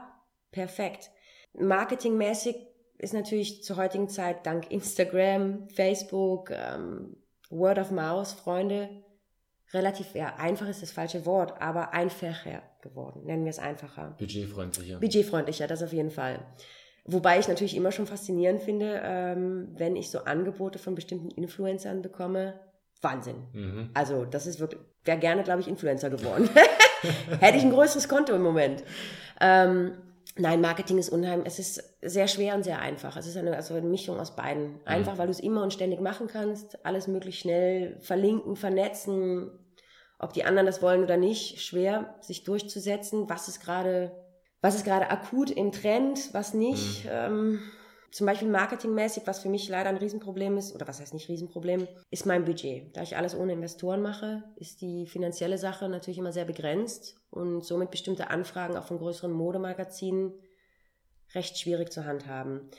[0.53, 1.11] Perfekt.
[1.55, 2.57] Marketingmäßig
[2.99, 7.17] ist natürlich zur heutigen Zeit dank Instagram, Facebook, ähm,
[7.51, 9.05] Word of Mouse, Freunde,
[9.73, 13.23] relativ, ja, einfach ist das falsche Wort, aber einfacher geworden.
[13.25, 14.15] Nennen wir es einfacher.
[14.19, 14.99] Budgetfreundlicher.
[14.99, 16.41] Budgetfreundlicher, das auf jeden Fall.
[17.05, 22.03] Wobei ich natürlich immer schon faszinierend finde, ähm, wenn ich so Angebote von bestimmten Influencern
[22.03, 22.59] bekomme.
[23.01, 23.37] Wahnsinn.
[23.53, 23.91] Mhm.
[23.95, 26.49] Also, das ist wirklich, wäre gerne, glaube ich, Influencer geworden.
[27.41, 28.83] Hätte ich ein größeres Konto im Moment.
[29.41, 29.93] Ähm,
[30.39, 31.47] Nein, Marketing ist unheimlich.
[31.47, 33.17] Es ist sehr schwer und sehr einfach.
[33.17, 34.81] Es ist eine, also eine Mischung aus beiden.
[34.85, 35.19] Einfach, mhm.
[35.19, 39.51] weil du es immer und ständig machen kannst, alles möglichst schnell verlinken, vernetzen,
[40.19, 43.29] ob die anderen das wollen oder nicht, schwer, sich durchzusetzen.
[43.31, 44.13] Was ist gerade,
[44.61, 47.05] was ist gerade akut im Trend, was nicht?
[47.05, 47.11] Mhm.
[47.11, 47.59] Ähm,
[48.17, 51.87] zum Beispiel marketingmäßig, was für mich leider ein Riesenproblem ist, oder was heißt nicht Riesenproblem,
[52.11, 52.97] ist mein Budget.
[52.97, 57.63] Da ich alles ohne Investoren mache, ist die finanzielle Sache natürlich immer sehr begrenzt und
[57.63, 60.33] somit bestimmte Anfragen auch von größeren Modemagazinen
[61.35, 62.71] recht schwierig zu handhaben.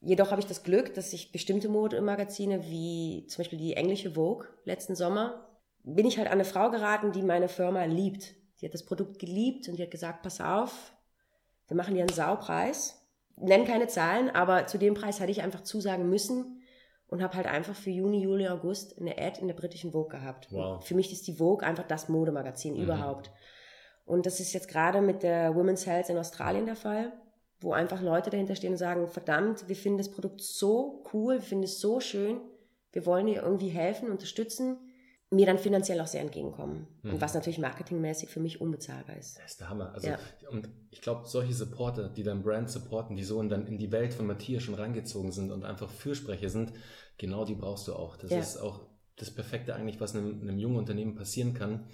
[0.00, 4.48] Jedoch habe ich das Glück, dass ich bestimmte Modemagazine wie zum Beispiel die englische Vogue
[4.64, 5.46] letzten Sommer,
[5.84, 8.34] bin ich halt an eine Frau geraten, die meine Firma liebt.
[8.56, 10.92] Sie hat das Produkt geliebt und die hat gesagt, pass auf,
[11.68, 12.99] wir machen dir einen Saupreis
[13.40, 16.62] nenne keine Zahlen, aber zu dem Preis hatte ich einfach zusagen müssen
[17.08, 20.48] und habe halt einfach für Juni, Juli, August eine Ad in der britischen Vogue gehabt.
[20.50, 20.84] Wow.
[20.84, 22.82] Für mich ist die Vogue einfach das Modemagazin mhm.
[22.82, 23.30] überhaupt.
[24.04, 27.12] Und das ist jetzt gerade mit der Women's Health in Australien der Fall,
[27.60, 31.42] wo einfach Leute dahinter stehen und sagen, verdammt, wir finden das Produkt so cool, wir
[31.42, 32.40] finden es so schön,
[32.92, 34.78] wir wollen dir irgendwie helfen, unterstützen
[35.30, 36.88] mir dann finanziell auch sehr entgegenkommen.
[37.02, 37.12] Mhm.
[37.12, 39.38] Und was natürlich marketingmäßig für mich unbezahlbar ist.
[39.38, 39.92] Das ist der Hammer.
[39.94, 40.18] Also, ja.
[40.50, 43.92] Und ich glaube, solche Supporter, die dein Brand supporten, die so in, dann in die
[43.92, 46.72] Welt von Matthias schon reingezogen sind und einfach Fürsprecher sind,
[47.16, 48.16] genau die brauchst du auch.
[48.16, 48.40] Das ja.
[48.40, 48.80] ist auch
[49.16, 51.86] das Perfekte eigentlich, was einem, einem jungen Unternehmen passieren kann,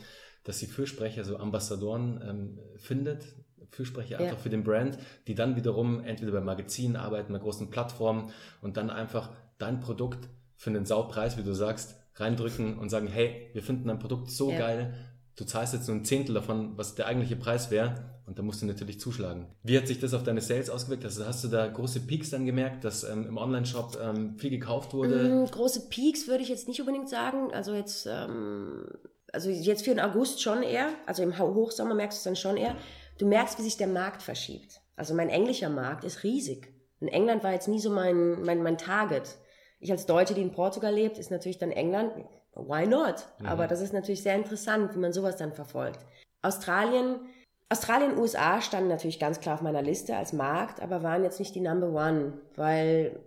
[0.44, 3.25] dass sie Fürsprecher, so Ambassadoren ähm, findet,
[3.70, 4.42] Fürsprecher einfach ja.
[4.42, 4.96] für den Brand,
[5.27, 8.31] die dann wiederum entweder bei Magazinen arbeiten, bei großen Plattformen
[8.62, 13.50] und dann einfach dein Produkt für einen Saupreis, wie du sagst, reindrücken und sagen, hey,
[13.52, 14.59] wir finden dein Produkt so ja.
[14.59, 14.94] geil,
[15.37, 18.61] du zahlst jetzt nur ein Zehntel davon, was der eigentliche Preis wäre und da musst
[18.61, 19.46] du natürlich zuschlagen.
[19.62, 21.05] Wie hat sich das auf deine Sales ausgewirkt?
[21.05, 24.94] Also hast du da große Peaks dann gemerkt, dass ähm, im Online-Shop ähm, viel gekauft
[24.94, 25.29] wurde?
[25.29, 27.52] Mm, große Peaks würde ich jetzt nicht unbedingt sagen.
[27.52, 28.88] Also jetzt, ähm,
[29.33, 30.88] also jetzt für den August schon eher.
[31.07, 32.74] Also im Hochsommer merkst du es dann schon eher.
[33.18, 34.81] Du merkst, wie sich der Markt verschiebt.
[34.96, 36.72] Also mein englischer Markt ist riesig.
[36.98, 39.37] In England war jetzt nie so mein, mein, mein Target
[39.79, 42.12] ich als Deutsche, die in Portugal lebt, ist natürlich dann England,
[42.55, 43.27] why not?
[43.39, 43.47] Mhm.
[43.47, 46.01] Aber das ist natürlich sehr interessant, wie man sowas dann verfolgt.
[46.43, 47.21] Australien,
[47.69, 51.55] Australien, USA standen natürlich ganz klar auf meiner Liste als Markt, aber waren jetzt nicht
[51.55, 53.19] die Number One, weil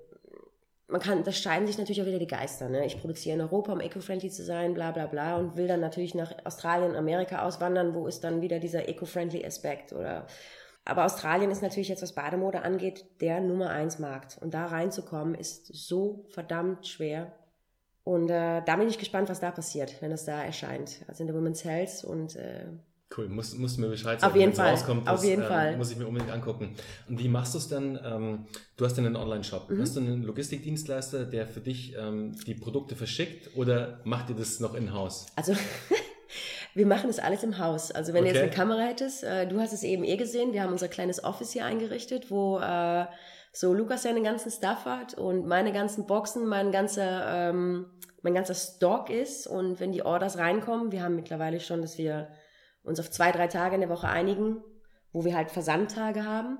[0.87, 2.67] man kann, da scheiden sich natürlich auch wieder die Geister.
[2.67, 2.85] Ne?
[2.85, 6.15] Ich produziere in Europa, um eco-friendly zu sein, bla bla bla, und will dann natürlich
[6.15, 10.25] nach Australien, Amerika auswandern, wo ist dann wieder dieser eco-friendly Aspekt oder
[10.89, 14.37] aber Australien ist natürlich jetzt, was Bademode angeht, der Nummer eins Markt.
[14.41, 17.31] Und da reinzukommen ist so verdammt schwer.
[18.03, 21.03] Und äh, da bin ich gespannt, was da passiert, wenn das da erscheint.
[21.07, 22.65] Also in der Women's Health und äh,
[23.15, 24.69] Cool, musst, musst du mir Bescheid sagen, auf jeden Fall.
[24.69, 25.07] rauskommt.
[25.07, 25.77] Das, auf jeden äh, Fall.
[25.77, 26.75] Muss ich mir unbedingt angucken.
[27.07, 27.99] Und wie machst du es denn?
[28.03, 28.45] Ähm,
[28.77, 29.69] du hast einen Online-Shop.
[29.69, 29.81] Mhm.
[29.81, 34.59] Hast du einen Logistikdienstleister, der für dich ähm, die Produkte verschickt oder macht ihr das
[34.59, 35.25] noch in-house?
[35.35, 35.53] Also
[36.75, 37.91] Wir machen das alles im Haus.
[37.91, 38.33] Also wenn okay.
[38.33, 40.87] du jetzt eine Kamera hättest, äh, du hast es eben eh gesehen, wir haben unser
[40.87, 43.05] kleines Office hier eingerichtet, wo äh,
[43.51, 47.87] so Lukas seinen ganzen Stuff hat und meine ganzen Boxen, mein ganzer, ähm,
[48.21, 49.47] mein ganzer Stock ist.
[49.47, 52.29] Und wenn die Orders reinkommen, wir haben mittlerweile schon, dass wir
[52.83, 54.63] uns auf zwei, drei Tage in der Woche einigen,
[55.11, 56.59] wo wir halt Versandtage haben.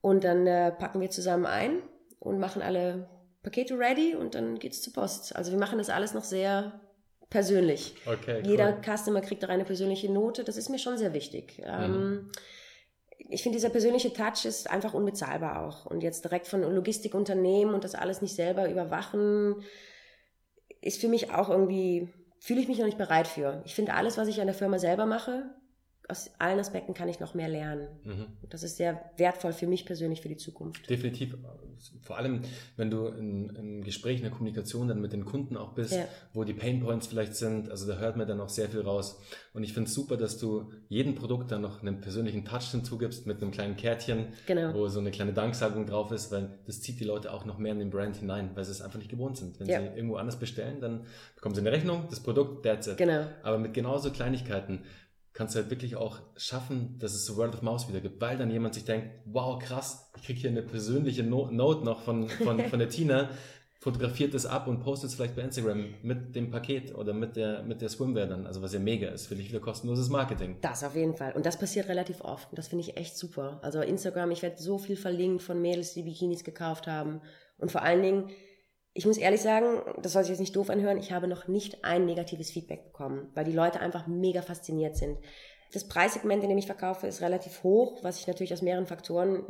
[0.00, 1.82] Und dann äh, packen wir zusammen ein
[2.18, 3.08] und machen alle
[3.42, 5.34] Pakete ready und dann geht's zur Post.
[5.34, 6.80] Also wir machen das alles noch sehr
[7.34, 7.96] persönlich.
[8.06, 8.48] Okay, cool.
[8.48, 10.44] Jeder Customer kriegt auch eine persönliche Note.
[10.44, 11.58] Das ist mir schon sehr wichtig.
[11.58, 11.64] Mhm.
[11.66, 12.30] Ähm,
[13.18, 15.84] ich finde, dieser persönliche Touch ist einfach unbezahlbar auch.
[15.84, 19.64] Und jetzt direkt von Logistikunternehmen und das alles nicht selber überwachen,
[20.80, 23.62] ist für mich auch irgendwie, fühle ich mich noch nicht bereit für.
[23.64, 25.50] Ich finde, alles, was ich an der Firma selber mache,
[26.08, 27.88] aus allen Aspekten kann ich noch mehr lernen.
[28.04, 28.26] Mhm.
[28.50, 30.88] Das ist sehr wertvoll für mich persönlich für die Zukunft.
[30.88, 31.36] Definitiv.
[32.02, 32.42] Vor allem,
[32.76, 36.06] wenn du in, in Gespräch, in der Kommunikation dann mit den Kunden auch bist, ja.
[36.32, 39.20] wo die Painpoints vielleicht sind, also da hört man dann auch sehr viel raus.
[39.54, 43.26] Und ich finde es super, dass du jedem Produkt dann noch einen persönlichen Touch hinzugibst
[43.26, 44.74] mit einem kleinen Kärtchen, genau.
[44.74, 47.72] wo so eine kleine Danksagung drauf ist, weil das zieht die Leute auch noch mehr
[47.72, 49.58] in den Brand hinein, weil sie es einfach nicht gewohnt sind.
[49.58, 49.80] Wenn ja.
[49.80, 52.98] sie irgendwo anders bestellen, dann bekommen sie eine Rechnung, das Produkt, that's it.
[52.98, 53.24] Genau.
[53.42, 54.80] Aber mit genauso Kleinigkeiten
[55.34, 58.38] kannst du halt wirklich auch schaffen, dass es so Word of Mouse wieder gibt, weil
[58.38, 62.28] dann jemand sich denkt, wow, krass, ich kriege hier eine persönliche no Note noch von,
[62.28, 63.28] von, von der Tina,
[63.80, 67.62] fotografiert es ab und postet es vielleicht bei Instagram mit dem Paket oder mit der,
[67.64, 70.56] mit der Swimwear dann, also was ja mega ist, für dich wieder kostenloses Marketing.
[70.62, 71.32] Das auf jeden Fall.
[71.32, 73.58] Und das passiert relativ oft und das finde ich echt super.
[73.62, 77.20] Also Instagram, ich werde so viel verlinkt von Mädels, die Bikinis gekauft haben
[77.58, 78.30] und vor allen Dingen,
[78.94, 81.84] ich muss ehrlich sagen, das soll sich jetzt nicht doof anhören, ich habe noch nicht
[81.84, 85.18] ein negatives Feedback bekommen, weil die Leute einfach mega fasziniert sind.
[85.72, 89.44] Das Preissegment, in dem ich verkaufe, ist relativ hoch, was sich natürlich aus mehreren Faktoren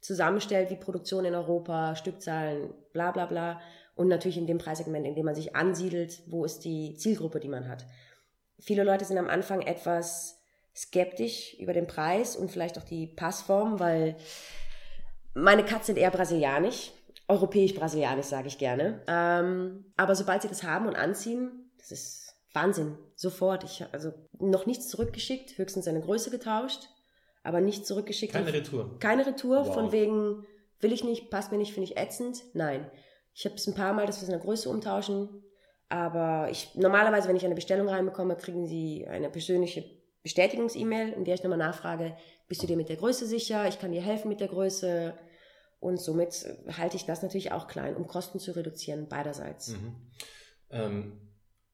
[0.00, 3.60] zusammenstellt, wie Produktion in Europa, Stückzahlen, bla bla bla.
[3.94, 7.48] Und natürlich in dem Preissegment, in dem man sich ansiedelt, wo ist die Zielgruppe, die
[7.48, 7.84] man hat.
[8.58, 10.40] Viele Leute sind am Anfang etwas
[10.74, 14.16] skeptisch über den Preis und vielleicht auch die Passform, weil
[15.34, 16.92] meine Katzen sind eher brasilianisch,
[17.32, 19.02] europäisch-brasilianisch sage ich gerne.
[19.06, 23.64] Ähm, aber sobald sie das haben und anziehen, das ist Wahnsinn, sofort.
[23.64, 26.88] Ich habe also noch nichts zurückgeschickt, höchstens eine Größe getauscht,
[27.42, 28.32] aber nicht zurückgeschickt.
[28.32, 28.98] Keine Retour.
[28.98, 29.74] Keine Retour, wow.
[29.74, 30.46] von wegen
[30.80, 32.42] will ich nicht, passt mir nicht, finde ich ätzend.
[32.54, 32.90] Nein.
[33.34, 35.42] Ich habe es ein paar Mal, dass wir es in der Größe umtauschen,
[35.88, 39.84] aber ich normalerweise, wenn ich eine Bestellung reinbekomme, kriegen sie eine persönliche
[40.22, 42.16] Bestätigungs-E-Mail, in der ich nochmal nachfrage,
[42.48, 43.66] bist du dir mit der Größe sicher?
[43.66, 45.14] Ich kann dir helfen mit der Größe.
[45.82, 46.46] Und somit
[46.78, 49.70] halte ich das natürlich auch klein, um Kosten zu reduzieren, beiderseits.
[49.70, 49.96] Mhm.
[50.70, 51.12] Ähm,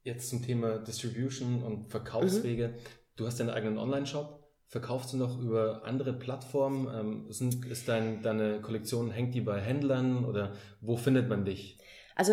[0.02, 2.68] jetzt zum Thema Distribution und Verkaufswege.
[2.68, 2.74] Mhm.
[3.16, 4.50] Du hast deinen eigenen Online-Shop.
[4.66, 6.88] Verkaufst du noch über andere Plattformen?
[6.88, 11.76] Ähm, sind, ist dein, deine Kollektion, hängt die bei Händlern oder wo findet man dich?
[12.16, 12.32] Also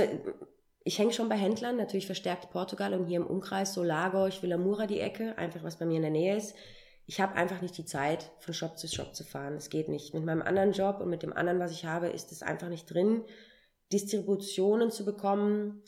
[0.85, 4.87] ich hänge schon bei Händlern, natürlich verstärkt Portugal und hier im Umkreis so Lagos, Villamura
[4.87, 6.55] die Ecke, einfach was bei mir in der Nähe ist.
[7.07, 9.55] Ich habe einfach nicht die Zeit, von Shop zu Shop zu fahren.
[9.55, 10.13] Es geht nicht.
[10.13, 12.91] Mit meinem anderen Job und mit dem anderen, was ich habe, ist es einfach nicht
[12.91, 13.23] drin,
[13.91, 15.83] Distributionen zu bekommen.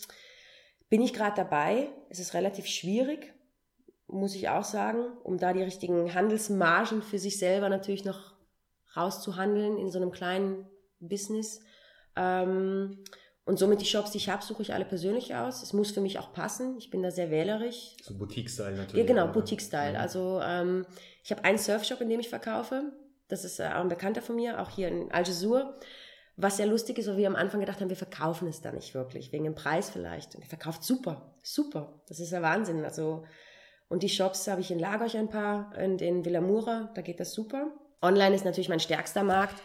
[0.89, 1.89] Bin ich gerade dabei.
[2.10, 3.34] Es ist relativ schwierig,
[4.08, 8.36] muss ich auch sagen, um da die richtigen Handelsmargen für sich selber natürlich noch
[8.95, 10.67] rauszuhandeln in so einem kleinen
[10.99, 11.62] Business.
[12.15, 13.03] Ähm,
[13.48, 15.64] und somit die Shops, die ich habe, suche ich alle persönlich aus.
[15.64, 16.76] Es muss für mich auch passen.
[16.78, 17.96] Ich bin da sehr wählerisch.
[18.04, 18.98] So Boutique-Style natürlich.
[18.98, 19.94] Ja, genau, Boutique-Style.
[19.94, 20.02] Ja.
[20.02, 20.86] Also ähm,
[21.24, 22.92] ich habe einen Surfshop, in dem ich verkaufe.
[23.30, 25.80] Das ist äh, auch ein Bekannter von mir, auch hier in Algesur.
[26.36, 28.94] Was sehr lustig ist, weil wir am Anfang gedacht haben, wir verkaufen es da nicht
[28.94, 30.36] wirklich, wegen dem Preis vielleicht.
[30.36, 32.02] Und er verkauft super, super.
[32.10, 32.84] Das ist ja Wahnsinn.
[32.84, 33.24] Also,
[33.88, 37.32] und die Shops habe ich in Lagos ein paar, in, in Villamura, da geht das
[37.32, 37.72] super.
[38.02, 39.56] Online ist natürlich mein stärkster Markt.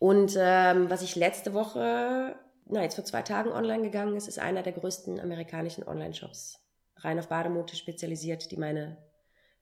[0.00, 2.34] Und ähm, was ich letzte Woche
[2.72, 6.58] na, jetzt vor zwei Tagen online gegangen ist, ist einer der größten amerikanischen Online-Shops.
[6.96, 8.96] Rein auf Bademode spezialisiert, die meine,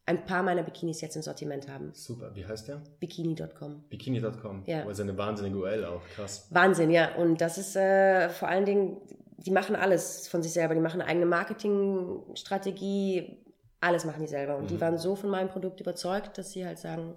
[0.06, 1.90] ein paar meiner Bikinis jetzt im Sortiment haben.
[1.92, 2.82] Super, wie heißt der?
[3.00, 3.84] Bikini.com.
[3.88, 4.86] Bikini.com, ja.
[4.86, 6.46] Also eine wahnsinnige UL auch, krass.
[6.50, 7.14] Wahnsinn, ja.
[7.16, 9.00] Und das ist äh, vor allen Dingen,
[9.38, 10.74] die machen alles von sich selber.
[10.74, 13.44] Die machen eine eigene Marketingstrategie,
[13.80, 14.56] alles machen die selber.
[14.56, 14.68] Und mhm.
[14.68, 17.16] die waren so von meinem Produkt überzeugt, dass sie halt sagen,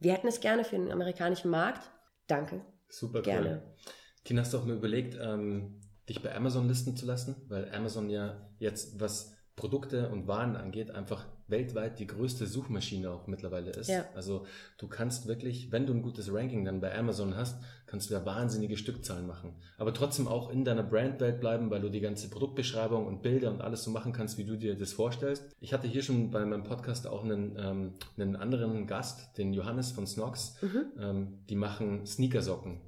[0.00, 1.90] wir hätten es gerne für den amerikanischen Markt.
[2.26, 2.60] Danke.
[2.88, 3.62] Super, gerne.
[3.64, 3.92] Cool.
[4.24, 7.36] Tina, hast du auch mal überlegt, ähm, dich bei Amazon listen zu lassen?
[7.48, 13.26] Weil Amazon ja jetzt, was Produkte und Waren angeht, einfach weltweit die größte Suchmaschine auch
[13.26, 13.88] mittlerweile ist.
[13.88, 14.04] Ja.
[14.14, 14.46] Also
[14.78, 18.24] du kannst wirklich, wenn du ein gutes Ranking dann bei Amazon hast, kannst du da
[18.24, 19.56] wahnsinnige Stückzahlen machen.
[19.76, 23.60] Aber trotzdem auch in deiner Brandwelt bleiben, weil du die ganze Produktbeschreibung und Bilder und
[23.60, 25.50] alles so machen kannst, wie du dir das vorstellst.
[25.60, 29.90] Ich hatte hier schon bei meinem Podcast auch einen, ähm, einen anderen Gast, den Johannes
[29.92, 30.56] von Snox.
[30.62, 30.84] Mhm.
[30.98, 32.80] Ähm, die machen Sneakersocken.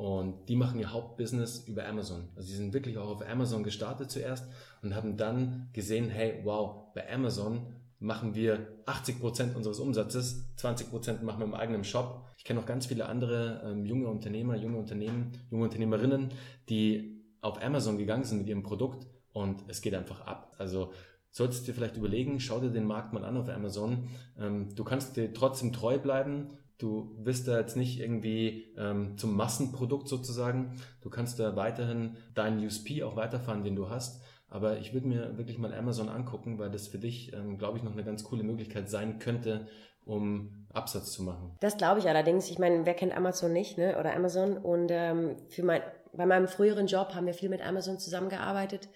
[0.00, 2.30] Und die machen ihr Hauptbusiness über Amazon.
[2.34, 4.46] Also sie sind wirklich auch auf Amazon gestartet zuerst
[4.80, 7.66] und haben dann gesehen, hey, wow, bei Amazon
[7.98, 12.24] machen wir 80 Prozent unseres Umsatzes, 20 Prozent machen wir im eigenen Shop.
[12.38, 16.30] Ich kenne auch ganz viele andere ähm, junge Unternehmer, junge Unternehmen, junge Unternehmerinnen,
[16.70, 20.54] die auf Amazon gegangen sind mit ihrem Produkt und es geht einfach ab.
[20.56, 20.94] Also
[21.30, 24.08] solltest du dir vielleicht überlegen, schau dir den Markt mal an auf Amazon.
[24.38, 29.36] Ähm, du kannst dir trotzdem treu bleiben Du wirst da jetzt nicht irgendwie ähm, zum
[29.36, 30.76] Massenprodukt sozusagen.
[31.02, 34.22] Du kannst da weiterhin deinen USP auch weiterfahren, den du hast.
[34.48, 37.84] Aber ich würde mir wirklich mal Amazon angucken, weil das für dich, ähm, glaube ich,
[37.84, 39.68] noch eine ganz coole Möglichkeit sein könnte,
[40.04, 41.56] um Absatz zu machen.
[41.60, 42.50] Das glaube ich allerdings.
[42.50, 43.98] Ich meine, wer kennt Amazon nicht, ne?
[43.98, 44.56] Oder Amazon?
[44.56, 48.88] Und ähm, für mein, bei meinem früheren Job haben wir viel mit Amazon zusammengearbeitet.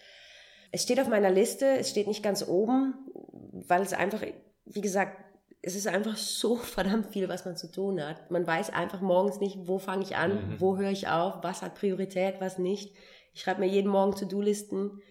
[0.72, 2.94] Es steht auf meiner Liste, es steht nicht ganz oben,
[3.52, 4.22] weil es einfach,
[4.64, 5.23] wie gesagt,
[5.64, 8.30] es ist einfach so verdammt viel, was man zu tun hat.
[8.30, 10.60] Man weiß einfach morgens nicht, wo fange ich an, mhm.
[10.60, 12.94] wo höre ich auf, was hat Priorität, was nicht.
[13.32, 15.02] Ich schreibe mir jeden Morgen To-Do-Listen.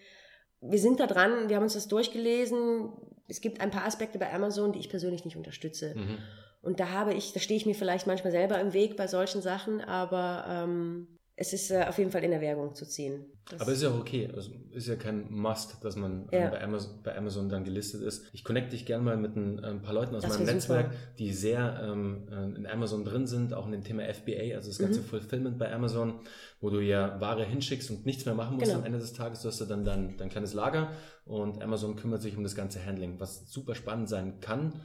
[0.62, 2.90] Wir sind da dran, wir haben uns das durchgelesen.
[3.28, 5.96] Es gibt ein paar Aspekte bei Amazon, die ich persönlich nicht unterstütze.
[5.96, 6.18] Mhm.
[6.62, 9.42] Und da habe ich, da stehe ich mir vielleicht manchmal selber im Weg bei solchen
[9.42, 13.26] Sachen, aber ähm, es ist äh, auf jeden Fall in Erwägung zu ziehen.
[13.50, 14.30] Das Aber ist ja auch okay.
[14.34, 16.50] Also ist ja kein Must, dass man ähm, ja.
[16.50, 18.26] bei, Amazon, bei, Amazon, dann gelistet ist.
[18.34, 20.98] Ich connecte dich gerne mal mit ein, ein, paar Leuten aus das meinem Netzwerk, super.
[21.18, 24.78] die sehr ähm, äh, in Amazon drin sind, auch in dem Thema FBA, also das
[24.78, 25.06] ganze mhm.
[25.06, 26.20] Fulfillment bei Amazon,
[26.62, 28.80] wo du ja Ware hinschickst und nichts mehr machen musst genau.
[28.80, 29.42] am Ende des Tages.
[29.42, 30.92] Du hast ja dann dein, dein kleines Lager
[31.26, 34.82] und Amazon kümmert sich um das ganze Handling, was super spannend sein kann,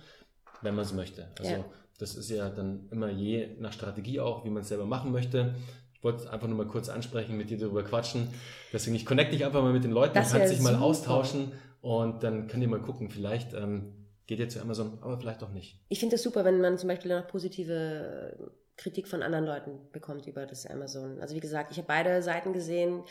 [0.62, 1.28] wenn man es möchte.
[1.38, 1.64] Also ja.
[1.98, 5.54] das ist ja dann immer je nach Strategie auch, wie man es selber machen möchte.
[5.98, 8.28] Ich wollte es einfach nur mal kurz ansprechen, mit dir darüber quatschen.
[8.72, 12.22] Deswegen, ich connecte dich einfach mal mit den Leuten, das kannst dich mal austauschen und
[12.22, 13.94] dann könnt ihr mal gucken, vielleicht ähm,
[14.26, 15.80] geht ihr zu Amazon, aber vielleicht auch nicht.
[15.88, 20.26] Ich finde das super, wenn man zum Beispiel noch positive Kritik von anderen Leuten bekommt
[20.26, 21.20] über das Amazon.
[21.20, 23.02] Also wie gesagt, ich habe beide Seiten gesehen.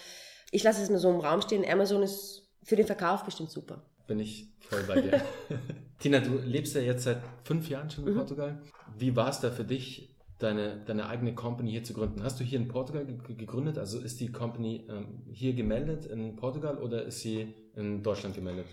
[0.52, 1.66] Ich lasse es nur so im Raum stehen.
[1.70, 3.84] Amazon ist für den Verkauf bestimmt super.
[4.08, 5.22] Bin ich voll bei dir.
[6.00, 8.18] Tina, du lebst ja jetzt seit fünf Jahren schon in Mhm.
[8.18, 8.62] Portugal.
[8.98, 12.24] Wie war es da für dich, deine, deine eigene Company hier zu gründen?
[12.24, 13.78] Hast du hier in Portugal ge- gegründet?
[13.78, 18.66] Also ist die Company ähm, hier gemeldet in Portugal oder ist sie in Deutschland gemeldet?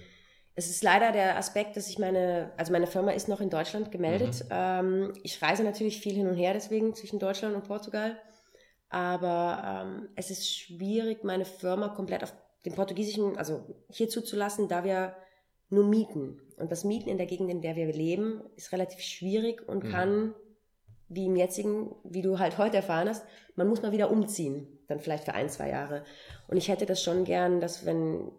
[0.56, 3.90] Es ist leider der Aspekt, dass ich meine, also meine Firma ist noch in Deutschland
[3.90, 4.44] gemeldet.
[4.50, 8.16] Ähm, ich reise natürlich viel hin und her deswegen zwischen Deutschland und Portugal.
[8.88, 12.32] Aber ähm, es ist schwierig, meine Firma komplett auf
[12.64, 15.16] den portugiesischen, also hier zuzulassen, da wir
[15.70, 16.40] nur mieten.
[16.56, 19.88] Und das Mieten in der Gegend, in der wir leben, ist relativ schwierig und Mhm.
[19.88, 20.34] kann,
[21.14, 23.24] wie im jetzigen, wie du halt heute erfahren hast,
[23.56, 26.04] man muss mal wieder umziehen, dann vielleicht für ein, zwei Jahre.
[26.48, 28.30] Und ich hätte das schon gern, dass wenn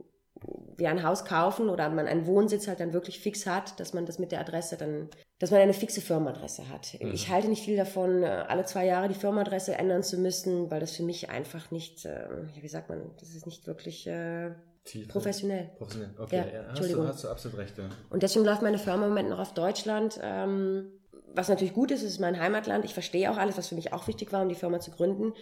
[0.77, 4.05] wir ein Haus kaufen oder man einen Wohnsitz halt dann wirklich fix hat, dass man
[4.05, 5.09] das mit der Adresse dann,
[5.39, 6.97] dass man eine fixe Firmenadresse hat.
[7.01, 7.13] Mhm.
[7.13, 10.81] Ich halte nicht viel davon, äh, alle zwei Jahre die Firmenadresse ändern zu müssen, weil
[10.81, 12.27] das für mich einfach nicht, äh,
[12.61, 14.51] wie sagt man, das ist nicht wirklich äh,
[14.83, 15.71] Ziel- professionell.
[15.77, 16.35] Professionell, okay.
[16.35, 17.07] Ja, Ja, hast, du, Entschuldigung.
[17.07, 17.77] hast du absolut recht.
[17.77, 17.85] Ja.
[18.09, 20.19] Und deswegen läuft meine Firma im Moment noch auf Deutschland.
[20.21, 20.91] Ähm,
[21.35, 22.85] was natürlich gut ist, ist mein Heimatland.
[22.85, 25.33] Ich verstehe auch alles, was für mich auch wichtig war, um die Firma zu gründen.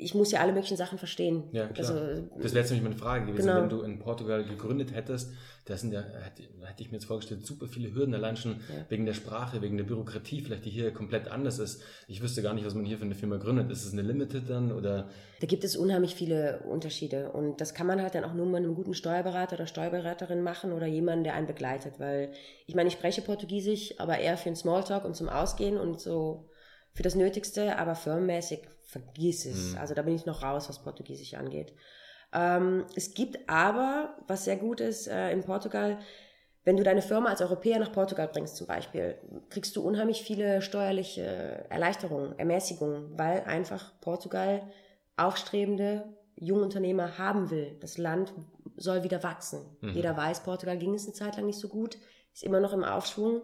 [0.00, 1.42] Ich muss ja alle möglichen Sachen verstehen.
[1.50, 1.90] Ja, klar.
[1.90, 3.62] Also, Das wäre jetzt nämlich meine Frage gewesen, Genau.
[3.62, 5.32] wenn du in Portugal gegründet hättest,
[5.64, 8.84] da sind ja, hätte, hätte ich mir jetzt vorgestellt, super viele Hürden, allein schon Ja.
[8.88, 11.82] wegen der Sprache, wegen der Bürokratie, vielleicht die hier komplett anders ist.
[12.06, 13.72] Ich wüsste gar nicht, was man hier für eine Firma gründet.
[13.72, 15.08] Ist es eine Limited dann oder?
[15.40, 18.58] Da gibt es unheimlich viele Unterschiede und das kann man halt dann auch nur mit
[18.58, 22.30] einem guten Steuerberater oder Steuerberaterin machen oder jemanden, der einen begleitet, weil
[22.66, 26.48] ich meine, ich spreche Portugiesisch, aber eher für den Smalltalk und zum Ausgehen und so
[26.94, 29.72] für das Nötigste, aber firmenmäßig vergiss es.
[29.72, 29.78] Mhm.
[29.78, 31.74] Also da bin ich noch raus, was Portugiesisch angeht.
[32.32, 35.98] Ähm, es gibt aber, was sehr gut ist äh, in Portugal,
[36.64, 39.16] wenn du deine Firma als Europäer nach Portugal bringst zum Beispiel,
[39.48, 41.22] kriegst du unheimlich viele steuerliche
[41.70, 44.62] Erleichterungen, Ermäßigungen, weil einfach Portugal
[45.16, 46.04] aufstrebende
[46.36, 47.76] Jungunternehmer haben will.
[47.80, 48.32] Das Land
[48.76, 49.60] soll wieder wachsen.
[49.80, 49.94] Mhm.
[49.94, 51.98] Jeder weiß, Portugal ging es eine Zeit lang nicht so gut,
[52.32, 53.42] ist immer noch im Aufschwung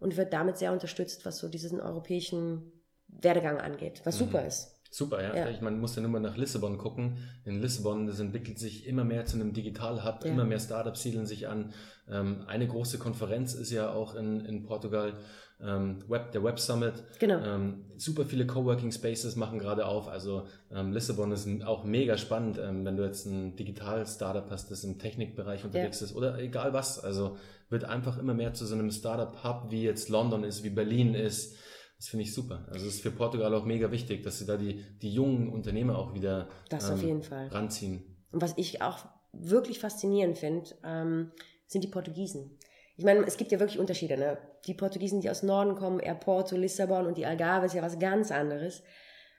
[0.00, 2.72] und wird damit sehr unterstützt, was so diesen europäischen
[3.08, 4.26] Werdegang angeht, was Mhm.
[4.26, 4.73] super ist.
[4.94, 5.34] Super, ja.
[5.34, 5.50] Ja.
[5.50, 7.16] Ich meine, man muss ja nur mal nach Lissabon gucken.
[7.44, 10.30] In Lissabon, das entwickelt sich immer mehr zu einem Digital-Hub, Ja.
[10.30, 11.72] immer mehr Startups siedeln sich an.
[12.08, 15.14] Ähm, eine große Konferenz ist ja auch in, in Portugal,
[15.60, 16.92] ähm, Web, der Web Summit.
[17.18, 17.40] Genau.
[17.44, 20.06] Ähm, super viele Coworking Spaces machen gerade auf.
[20.06, 24.84] Also ähm, Lissabon ist auch mega spannend, ähm, wenn du jetzt ein Digital-Startup hast, das
[24.84, 27.02] im Technikbereich unterwegs ist oder egal was.
[27.02, 27.36] Also
[27.68, 31.56] wird einfach immer mehr zu so einem Startup-Hub, wie jetzt London ist, wie Berlin ist.
[32.04, 32.66] Das finde ich super.
[32.70, 35.96] Also es ist für Portugal auch mega wichtig, dass sie da die, die jungen Unternehmer
[35.98, 37.46] auch wieder Das auf jeden Fall.
[37.48, 38.02] ranziehen.
[38.30, 41.32] Und was ich auch wirklich faszinierend finde, ähm,
[41.66, 42.58] sind die Portugiesen.
[42.98, 44.18] Ich meine, es gibt ja wirklich Unterschiede.
[44.18, 44.36] Ne?
[44.66, 47.98] Die Portugiesen, die aus Norden kommen, eher Porto, Lissabon und die Algarve ist ja was
[47.98, 48.82] ganz anderes.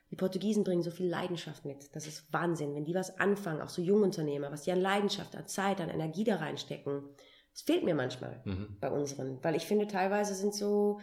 [0.10, 1.96] Die Portugiesen bringen so viel Leidenschaft mit.
[1.96, 2.74] Das ist Wahnsinn.
[2.74, 6.24] Wenn die was anfangen, auch so Jungunternehmer, was die an Leidenschaft, an Zeit, an Energie
[6.24, 7.04] da reinstecken,
[7.54, 8.78] das fehlt mir manchmal Mhm.
[8.82, 9.38] bei unseren.
[9.44, 11.00] Weil ich finde, teilweise sind so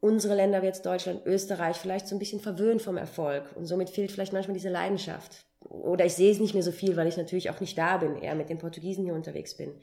[0.00, 3.44] unsere Länder wie jetzt Deutschland, Österreich vielleicht so ein bisschen verwöhnt vom Erfolg.
[3.54, 5.44] Und somit fehlt vielleicht manchmal diese Leidenschaft.
[5.60, 8.16] Oder ich sehe es nicht mehr so viel, weil ich natürlich auch nicht da bin,
[8.16, 9.74] eher mit den Portugiesen hier unterwegs bin.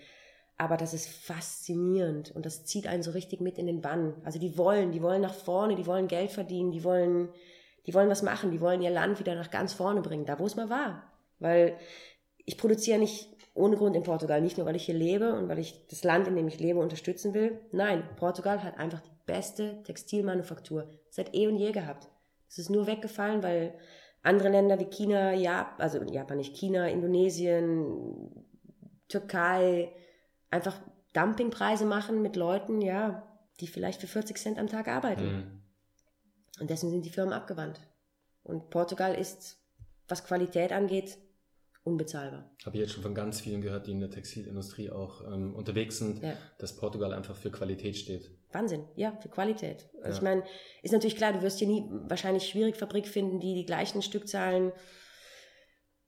[0.58, 4.16] Aber das ist faszinierend und das zieht einen so richtig mit in den Bann.
[4.24, 7.30] Also die wollen, die wollen nach vorne, die wollen Geld verdienen, die wollen,
[7.86, 10.48] die wollen was machen, die wollen ihr Land wieder nach ganz vorne bringen, da wo
[10.48, 11.14] es mal war.
[11.38, 11.78] Weil
[12.44, 15.60] ich produziere nicht ohne Grund in Portugal, nicht nur weil ich hier lebe und weil
[15.60, 17.60] ich das Land, in dem ich lebe, unterstützen will.
[17.72, 22.10] Nein, Portugal hat einfach die beste Textilmanufaktur seit eh und je gehabt.
[22.50, 23.78] Es ist nur weggefallen, weil
[24.24, 28.46] andere Länder wie China, ja, also Japan nicht China, Indonesien,
[29.08, 29.92] Türkei
[30.50, 30.80] einfach
[31.14, 33.24] Dumpingpreise machen mit Leuten, ja,
[33.60, 35.26] die vielleicht für 40 Cent am Tag arbeiten.
[35.26, 35.62] Mhm.
[36.60, 37.80] Und deswegen sind die Firmen abgewandt.
[38.44, 39.58] Und Portugal ist,
[40.08, 41.18] was Qualität angeht,
[41.84, 42.50] unbezahlbar.
[42.66, 45.98] Habe ich jetzt schon von ganz vielen gehört, die in der Textilindustrie auch ähm, unterwegs
[46.00, 46.34] sind, Ja.
[46.60, 48.32] dass Portugal einfach für Qualität steht.
[48.52, 49.90] Wahnsinn, ja, für Qualität.
[49.98, 50.16] Also Ja.
[50.16, 50.44] Ich meine,
[50.84, 54.72] ist natürlich klar, du wirst hier nie wahrscheinlich schwierig Fabrik finden, die die gleichen Stückzahlen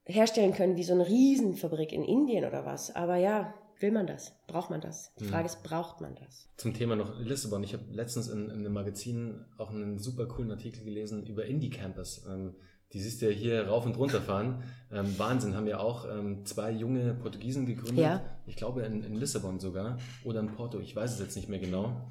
[0.06, 2.96] herstellen können wie so eine Riesenfabrik in Indien oder was.
[2.96, 4.34] Aber ja, will man das?
[4.48, 5.14] Braucht man das?
[5.20, 5.30] Die Mhm.
[5.30, 6.50] Frage ist, braucht man das?
[6.58, 7.64] Zum Thema noch Lissabon.
[7.64, 11.70] Ich habe letztens in, in einem Magazin auch einen super coolen Artikel gelesen über Indie
[11.70, 12.26] Campus.
[12.28, 12.56] Ähm,
[12.92, 14.64] die siehst du ja hier rauf und runter fahren.
[14.92, 18.00] Ähm, Wahnsinn, haben ja auch ähm, zwei junge Portugiesen gegründet.
[18.04, 18.22] Ja.
[18.48, 20.80] Ich glaube in, in Lissabon sogar oder in Porto.
[20.80, 22.02] Ich weiß es jetzt nicht mehr genau.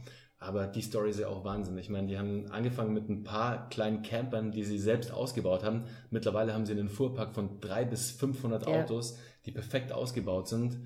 [0.41, 1.77] Aber die Story ist ja auch Wahnsinn.
[1.79, 5.85] Ich meine, die haben angefangen mit ein paar kleinen Campern, die sie selbst ausgebaut haben.
[6.11, 8.81] Mittlerweile haben sie einen Fuhrpark von drei bis 500 Ja.
[8.83, 10.79] Autos, die perfekt ausgebaut sind.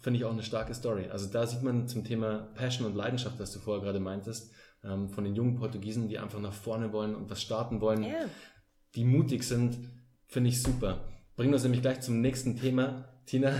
[0.00, 1.08] Finde ich auch eine starke Story.
[1.10, 4.52] Also da sieht man zum Thema Passion und Leidenschaft, was du vorher gerade meintest,
[4.84, 8.26] ähm, von den jungen Portugiesen, die einfach nach vorne wollen und was starten wollen, Ja.
[8.94, 9.76] die mutig sind,
[10.26, 11.00] finde ich super.
[11.36, 13.08] Bringen uns nämlich gleich zum nächsten Thema.
[13.26, 13.52] Tina,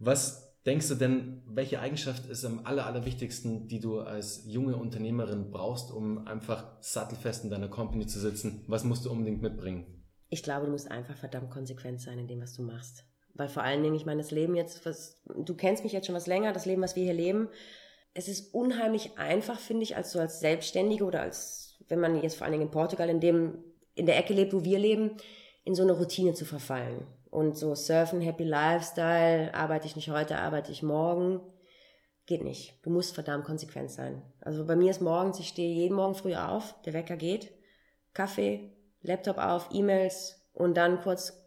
[0.00, 5.50] was denkst du denn, welche Eigenschaft ist am aller, allerwichtigsten, die du als junge Unternehmerin
[5.50, 8.64] brauchst, um einfach sattelfest in deiner Company zu sitzen?
[8.66, 10.04] Was musst du unbedingt mitbringen?
[10.30, 13.04] Ich glaube, du musst einfach verdammt konsequent sein in dem, was du machst.
[13.34, 16.14] Weil vor allen Dingen, ich meine, das Leben jetzt, was, du kennst mich jetzt schon
[16.14, 17.48] was länger, das Leben, was wir hier leben,
[18.14, 22.36] es ist unheimlich einfach, finde ich, als so als Selbstständige oder als, wenn man jetzt
[22.36, 23.58] vor allen Dingen in Portugal, in dem,
[23.96, 25.16] in der Ecke lebt, wo wir leben,
[25.64, 27.06] in so eine Routine zu verfallen.
[27.34, 31.40] Und so Surfen, Happy Lifestyle, arbeite ich nicht heute, arbeite ich morgen.
[32.26, 32.78] Geht nicht.
[32.84, 34.22] Du musst verdammt konsequent sein.
[34.40, 37.50] Also bei mir ist morgens, ich stehe jeden Morgen früh auf, der Wecker geht,
[38.12, 38.70] Kaffee,
[39.02, 41.44] Laptop auf, E-Mails und dann kurz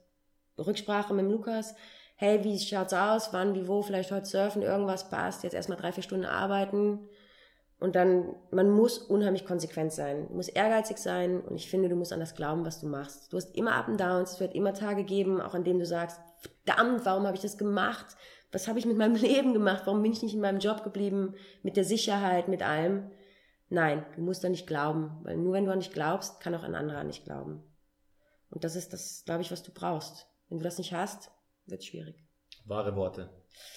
[0.57, 1.73] Rücksprache mit dem Lukas.
[2.17, 3.31] Hey, wie schaut's aus?
[3.31, 3.81] Wann, wie, wo?
[3.81, 5.45] Vielleicht heute surfen, irgendwas passt.
[5.45, 7.07] Jetzt erstmal drei, vier Stunden arbeiten.
[7.79, 10.27] Und dann, man muss unheimlich konsequent sein.
[10.27, 13.31] Du musst ehrgeizig sein und ich finde, du musst an das glauben, was du machst.
[13.31, 14.33] Du hast immer Up and Downs.
[14.33, 16.19] Es wird immer Tage geben, auch an denen du sagst,
[16.65, 18.17] verdammt, warum habe ich das gemacht?
[18.51, 19.83] Was habe ich mit meinem Leben gemacht?
[19.85, 21.35] Warum bin ich nicht in meinem Job geblieben?
[21.61, 23.11] Mit der Sicherheit, mit allem.
[23.69, 26.63] Nein, du musst da nicht glauben, weil nur wenn du an dich glaubst, kann auch
[26.63, 27.61] ein anderer an dich glauben.
[28.49, 30.25] Und das ist das, glaube ich, was du brauchst.
[30.49, 31.31] Wenn du das nicht hast,
[31.65, 32.15] wird es schwierig.
[32.65, 33.29] Wahre Worte.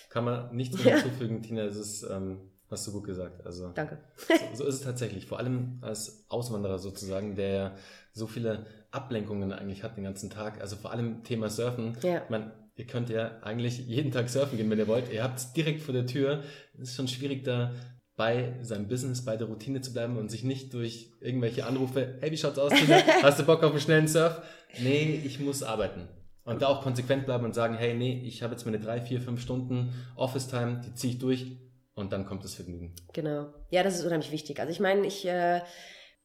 [0.09, 1.65] Kann man nichts mehr hinzufügen, Tina.
[1.65, 3.45] Es ist, ähm, hast du gut gesagt.
[3.45, 3.99] Also, Danke.
[4.17, 5.27] so, so ist es tatsächlich.
[5.27, 7.77] Vor allem als Auswanderer sozusagen, der
[8.13, 10.61] so viele Ablenkungen eigentlich hat den ganzen Tag.
[10.61, 11.97] Also vor allem Thema Surfen.
[12.03, 12.23] Ja.
[12.29, 15.13] Man, ihr könnt ja eigentlich jeden Tag surfen gehen, wenn ihr wollt.
[15.13, 16.43] Ihr habt es direkt vor der Tür.
[16.75, 17.73] Es ist schon schwierig, da
[18.17, 22.31] bei seinem Business, bei der Routine zu bleiben und sich nicht durch irgendwelche Anrufe, hey,
[22.31, 22.97] wie schaut's aus, Tina?
[23.23, 24.43] Hast du Bock auf einen schnellen Surf?
[24.79, 26.07] Nee, ich muss arbeiten.
[26.45, 29.23] Und da auch konsequent bleiben und sagen, hey, nee, ich habe jetzt meine drei, vier,
[29.23, 31.57] fünf Stunden Office-Time, die ziehe ich durch
[32.01, 32.95] und dann kommt das Vergnügen.
[33.13, 33.53] Genau.
[33.71, 34.59] Ja, das ist unheimlich wichtig.
[34.61, 35.61] Also ich meine, ich, äh,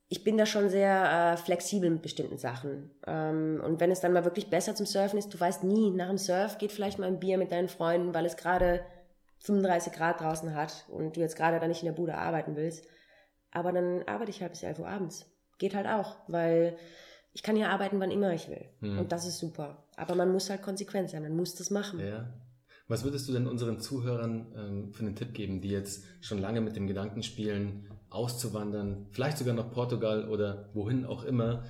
[0.08, 2.92] ich bin da schon sehr äh, flexibel mit bestimmten Sachen.
[3.06, 6.08] Ähm, und wenn es dann mal wirklich besser zum Surfen ist, du weißt nie, nach
[6.08, 8.82] dem Surf geht vielleicht mal ein Bier mit deinen Freunden, weil es gerade
[9.40, 12.88] 35 Grad draußen hat und du jetzt gerade da nicht in der Bude arbeiten willst.
[13.52, 15.32] Aber dann arbeite ich halt bis 11 Uhr abends.
[15.58, 16.78] Geht halt auch, weil
[17.34, 18.66] ich kann hier arbeiten, wann immer ich will.
[18.80, 19.00] Hm.
[19.00, 19.86] Und das ist super.
[19.98, 22.00] Aber man muss halt konsequent sein, man muss das machen.
[22.00, 22.34] Ja.
[22.88, 26.62] Was würdest du denn unseren Zuhörern ähm, für einen Tipp geben, die jetzt schon lange
[26.62, 31.64] mit dem Gedanken spielen, auszuwandern, vielleicht sogar nach Portugal oder wohin auch immer?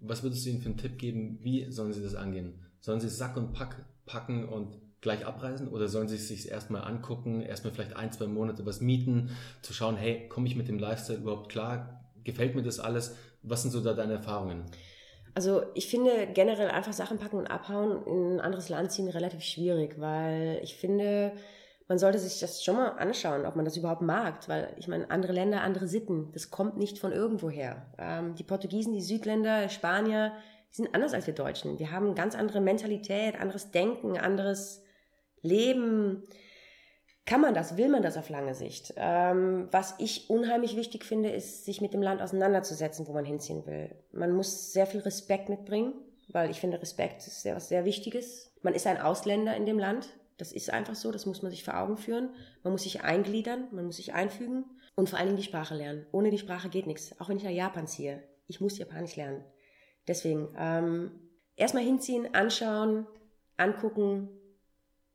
[0.00, 1.38] Was würdest du ihnen für einen Tipp geben?
[1.42, 2.54] Wie sollen sie das angehen?
[2.80, 6.82] Sollen sie Sack und Pack packen und gleich abreisen oder sollen sie es sich erstmal
[6.82, 9.30] angucken, erstmal vielleicht ein, zwei Monate was mieten,
[9.62, 12.04] zu schauen, hey, komme ich mit dem Lifestyle überhaupt klar?
[12.24, 13.16] Gefällt mir das alles?
[13.42, 14.64] Was sind so da deine Erfahrungen?
[15.34, 19.42] Also ich finde generell einfach Sachen packen und abhauen in ein anderes Land ziehen relativ
[19.42, 21.32] schwierig, weil ich finde,
[21.88, 25.10] man sollte sich das schon mal anschauen, ob man das überhaupt mag, weil ich meine,
[25.10, 27.86] andere Länder, andere Sitten, das kommt nicht von irgendwoher.
[27.98, 30.32] Ähm, die Portugiesen, die Südländer, Spanier,
[30.70, 31.78] die sind anders als wir Deutschen.
[31.78, 34.84] Wir haben ganz andere Mentalität, anderes Denken, anderes
[35.42, 36.24] Leben.
[37.30, 37.76] Kann man das?
[37.76, 38.92] Will man das auf lange Sicht?
[38.96, 43.64] Ähm, was ich unheimlich wichtig finde, ist, sich mit dem Land auseinanderzusetzen, wo man hinziehen
[43.66, 43.94] will.
[44.10, 45.94] Man muss sehr viel Respekt mitbringen,
[46.26, 48.52] weil ich finde, Respekt ist sehr, was sehr Wichtiges.
[48.62, 50.08] Man ist ein Ausländer in dem Land.
[50.38, 52.30] Das ist einfach so, das muss man sich vor Augen führen.
[52.64, 54.64] Man muss sich eingliedern, man muss sich einfügen
[54.96, 56.06] und vor allen Dingen die Sprache lernen.
[56.10, 57.14] Ohne die Sprache geht nichts.
[57.20, 58.24] Auch wenn ich nach Japan ziehe.
[58.48, 59.44] Ich muss Japanisch lernen.
[60.08, 61.12] Deswegen, ähm,
[61.54, 63.06] erstmal hinziehen, anschauen,
[63.56, 64.30] angucken,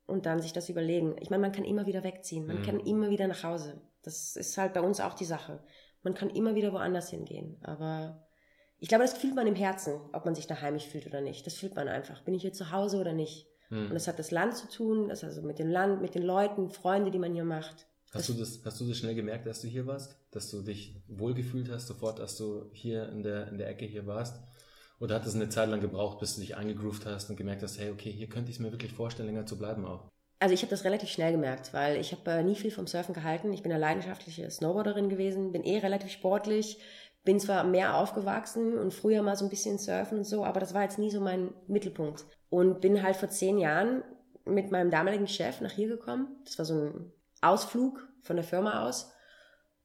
[0.08, 1.16] und dann sich das überlegen.
[1.20, 2.64] Ich meine, man kann immer wieder wegziehen, man mhm.
[2.64, 3.82] kann immer wieder nach Hause.
[4.04, 5.64] Das ist halt bei uns auch die Sache.
[6.04, 8.26] Man kann immer wieder woanders hingehen, aber
[8.78, 11.48] ich glaube, das fühlt man im Herzen, ob man sich da heimisch fühlt oder nicht.
[11.48, 12.24] Das fühlt man einfach.
[12.24, 13.48] Bin ich hier zu Hause oder nicht?
[13.70, 13.88] Mhm.
[13.88, 16.70] Und das hat das Land zu tun, das also mit dem Land, mit den Leuten,
[16.70, 17.88] Freunde, die man hier macht.
[18.12, 20.18] Hast du, das, hast du das schnell gemerkt, dass du hier warst?
[20.32, 24.06] Dass du dich wohlgefühlt hast, sofort, dass du hier in der, in der Ecke hier
[24.08, 24.42] warst?
[25.00, 27.80] Oder hat es eine Zeit lang gebraucht, bis du dich eingegroovt hast und gemerkt hast,
[27.80, 30.10] hey, okay, hier könnte ich es mir wirklich vorstellen, länger zu bleiben auch?
[30.40, 33.14] Also ich habe das relativ schnell gemerkt, weil ich habe äh, nie viel vom Surfen
[33.14, 33.54] gehalten.
[33.54, 36.80] Ich bin eine leidenschaftliche Snowboarderin gewesen, bin eh relativ sportlich,
[37.24, 40.74] bin zwar mehr aufgewachsen und früher mal so ein bisschen surfen und so, aber das
[40.74, 42.26] war jetzt nie so mein Mittelpunkt.
[42.50, 44.04] Und bin halt vor zehn Jahren
[44.46, 46.28] mit meinem damaligen Chef nach hier gekommen.
[46.46, 49.12] Das war so ein Ausflug von der Firma aus.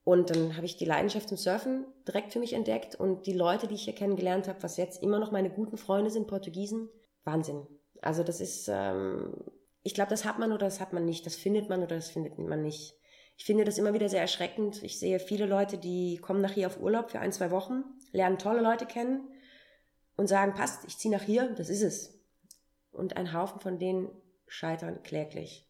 [0.05, 3.67] Und dann habe ich die Leidenschaft zum Surfen direkt für mich entdeckt und die Leute,
[3.67, 6.89] die ich hier kennengelernt habe, was jetzt immer noch meine guten Freunde sind, Portugiesen,
[7.25, 7.67] Wahnsinn.
[8.01, 9.35] Also das ist, ähm,
[9.83, 12.09] ich glaube, das hat man oder das hat man nicht, das findet man oder das
[12.09, 12.95] findet man nicht.
[13.37, 14.83] Ich finde das immer wieder sehr erschreckend.
[14.83, 18.39] Ich sehe viele Leute, die kommen nach hier auf Urlaub für ein, zwei Wochen, lernen
[18.39, 19.29] tolle Leute kennen
[20.17, 22.19] und sagen, passt, ich ziehe nach hier, das ist es.
[22.91, 24.11] Und ein Haufen von denen
[24.47, 25.70] scheitern kläglich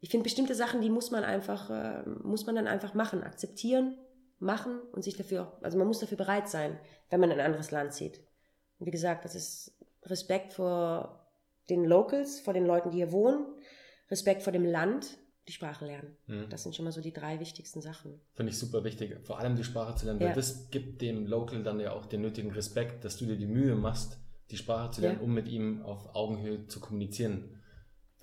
[0.00, 3.98] ich finde bestimmte Sachen, die muss man einfach, äh, muss man dann einfach machen, akzeptieren,
[4.38, 6.78] machen und sich dafür, also man muss dafür bereit sein,
[7.10, 8.20] wenn man in ein anderes Land zieht.
[8.78, 11.28] Und wie gesagt, das ist Respekt vor
[11.68, 13.44] den Locals, vor den Leuten, die hier wohnen,
[14.10, 16.16] Respekt vor dem Land die Sprache lernen.
[16.26, 16.48] Mhm.
[16.48, 18.20] Das sind schon mal so die drei wichtigsten Sachen.
[18.34, 21.62] Finde ich super wichtig, vor allem die Sprache zu lernen, weil das gibt dem Local
[21.62, 24.18] dann ja auch den nötigen Respekt, dass du dir die Mühe machst,
[24.50, 25.24] die Sprache zu lernen, ja.
[25.24, 27.59] um mit ihm auf Augenhöhe zu kommunizieren.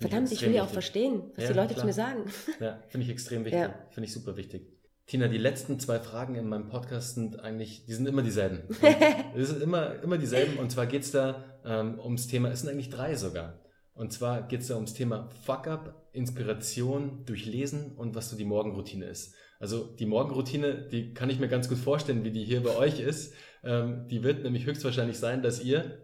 [0.00, 1.80] Verdammt, ich will ja auch verstehen, was ja, die Leute klar.
[1.80, 2.24] zu mir sagen.
[2.60, 3.60] Ja, finde ich extrem wichtig.
[3.60, 3.74] Ja.
[3.90, 4.78] Finde ich super wichtig.
[5.06, 8.62] Tina, die letzten zwei Fragen in meinem Podcast sind eigentlich, die sind immer dieselben.
[9.34, 10.58] Es sind immer, immer dieselben.
[10.58, 13.58] Und zwar geht es da ähm, ums Thema, es sind eigentlich drei sogar.
[13.94, 18.44] Und zwar geht es da ums Thema Fuck-up, Inspiration durch Lesen und was so die
[18.44, 19.34] Morgenroutine ist.
[19.58, 23.00] Also die Morgenroutine, die kann ich mir ganz gut vorstellen, wie die hier bei euch
[23.00, 23.34] ist.
[23.64, 25.98] Ähm, die wird nämlich höchstwahrscheinlich sein, dass ihr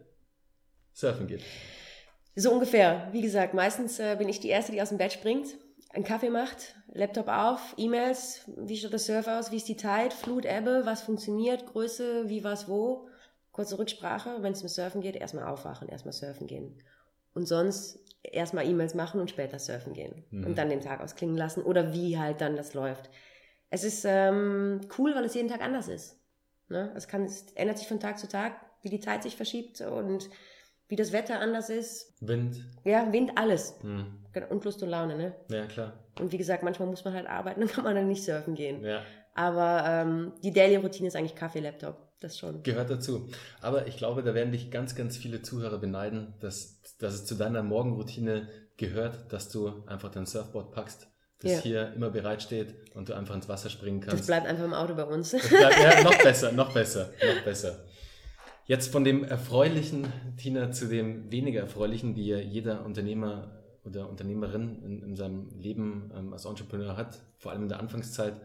[0.92, 1.42] surfen geht.
[2.36, 3.08] So ungefähr.
[3.12, 5.56] Wie gesagt, meistens äh, bin ich die Erste, die aus dem Bett springt,
[5.90, 10.10] einen Kaffee macht, Laptop auf, E-Mails, wie schaut das Surf aus, wie ist die Tide,
[10.10, 13.08] Flut, Ebbe, was funktioniert, Größe, wie, was, wo.
[13.52, 16.82] Kurze Rücksprache, wenn es um Surfen geht, erstmal aufwachen, erstmal surfen gehen.
[17.34, 20.24] Und sonst erstmal E-Mails machen und später surfen gehen.
[20.30, 20.46] Mhm.
[20.46, 23.10] Und dann den Tag ausklingen lassen oder wie halt dann das läuft.
[23.70, 26.18] Es ist ähm, cool, weil es jeden Tag anders ist.
[26.68, 26.92] Ne?
[26.96, 30.28] Es, kann, es ändert sich von Tag zu Tag, wie die Zeit sich verschiebt und
[30.88, 32.14] wie das Wetter anders ist.
[32.20, 32.56] Wind.
[32.84, 33.74] Ja, Wind, alles.
[33.80, 34.20] Hm.
[34.50, 35.34] Und Lust und Laune, ne?
[35.48, 35.92] Ja, klar.
[36.18, 38.84] Und wie gesagt, manchmal muss man halt arbeiten, dann kann man dann nicht surfen gehen.
[38.84, 39.02] Ja.
[39.34, 42.04] Aber ähm, die Daily-Routine ist eigentlich Kaffee, Laptop.
[42.20, 42.62] Das schon.
[42.62, 43.28] Gehört dazu.
[43.60, 47.34] Aber ich glaube, da werden dich ganz, ganz viele Zuhörer beneiden, dass, dass es zu
[47.34, 51.08] deiner Morgenroutine gehört, dass du einfach dein Surfboard packst,
[51.40, 51.58] das ja.
[51.58, 54.20] hier immer bereitsteht und du einfach ins Wasser springen kannst.
[54.20, 55.32] Das bleibt einfach im Auto bei uns.
[55.32, 57.84] Bleibt, ja, noch besser, noch besser, noch besser.
[58.66, 64.82] Jetzt von dem Erfreulichen, Tina, zu dem weniger Erfreulichen, die ja jeder Unternehmer oder Unternehmerin
[64.82, 68.40] in, in seinem Leben ähm, als Entrepreneur hat, vor allem in der Anfangszeit.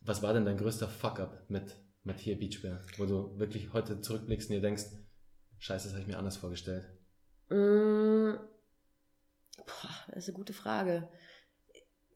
[0.00, 4.56] Was war denn dein größter Fuck-up mit Matthias Beachwear, wo du wirklich heute zurückblickst und
[4.56, 4.86] dir denkst,
[5.58, 6.88] scheiße, das habe ich mir anders vorgestellt?
[7.48, 8.34] Mm,
[9.56, 11.08] boah, das ist eine gute Frage.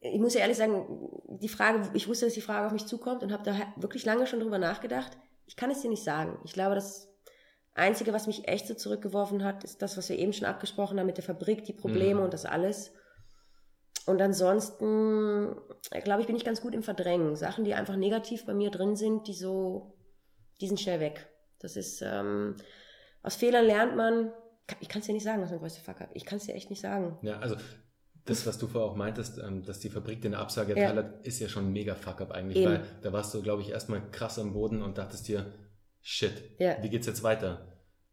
[0.01, 0.85] Ich muss ja ehrlich sagen,
[1.41, 4.27] die Frage, ich wusste, dass die Frage auf mich zukommt und habe da wirklich lange
[4.27, 5.17] schon drüber nachgedacht.
[5.45, 6.37] Ich kann es dir nicht sagen.
[6.43, 7.08] Ich glaube, das
[7.73, 11.05] Einzige, was mich echt so zurückgeworfen hat, ist das, was wir eben schon abgesprochen haben
[11.05, 12.25] mit der Fabrik, die Probleme mhm.
[12.25, 12.91] und das alles.
[14.05, 15.55] Und ansonsten,
[16.03, 17.35] glaube ich, bin ich ganz gut im Verdrängen.
[17.35, 19.97] Sachen, die einfach negativ bei mir drin sind, die so,
[20.59, 21.29] die sind schnell weg.
[21.59, 22.55] Das ist, ähm,
[23.21, 24.31] aus Fehlern lernt man.
[24.79, 26.09] Ich kann es dir nicht sagen, was mein größter Fuck up.
[26.13, 27.17] Ich kann es dir echt nicht sagen.
[27.21, 27.55] Ja, also
[28.25, 31.03] das, was du vorher auch meintest, ähm, dass die Fabrik dir eine Absage erteilt ja.
[31.03, 32.71] hat, ist ja schon ein mega Fuck-up eigentlich, Eben.
[32.71, 35.45] weil da warst du, glaube ich, erstmal krass am Boden und dachtest dir,
[36.01, 36.77] shit, ja.
[36.81, 37.69] wie geht's jetzt weiter?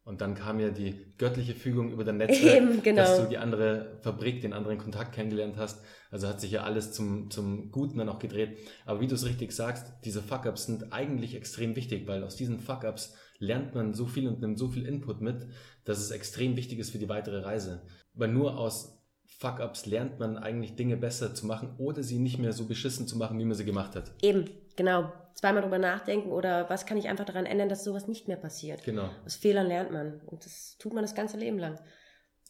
[0.07, 3.03] Und dann kam ja die göttliche Fügung über dein Netzwerk, Eben, genau.
[3.03, 5.83] dass du die andere Fabrik, den anderen Kontakt kennengelernt hast.
[6.13, 8.57] Also hat sich ja alles zum, zum Guten dann auch gedreht.
[8.85, 12.61] Aber wie du es richtig sagst, diese Fuck-Ups sind eigentlich extrem wichtig, weil aus diesen
[12.61, 15.49] Fuck-Ups lernt man so viel und nimmt so viel Input mit,
[15.85, 17.83] dass es extrem wichtig ist für die weitere Reise.
[18.15, 19.03] Weil nur aus
[19.39, 23.19] Fuck-Ups lernt man eigentlich Dinge besser zu machen oder sie nicht mehr so beschissen zu
[23.19, 24.13] machen, wie man sie gemacht hat.
[24.23, 24.45] Eben,
[24.77, 28.37] genau zweimal drüber nachdenken oder was kann ich einfach daran ändern, dass sowas nicht mehr
[28.37, 28.85] passiert.
[28.85, 29.11] Genau.
[29.25, 31.79] Aus Fehlern lernt man und das tut man das ganze Leben lang.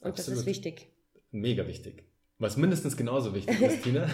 [0.01, 0.17] Und Absolut.
[0.17, 0.93] das ist wichtig.
[1.31, 2.05] Mega wichtig.
[2.39, 4.09] Was mindestens genauso wichtig ist, Tina,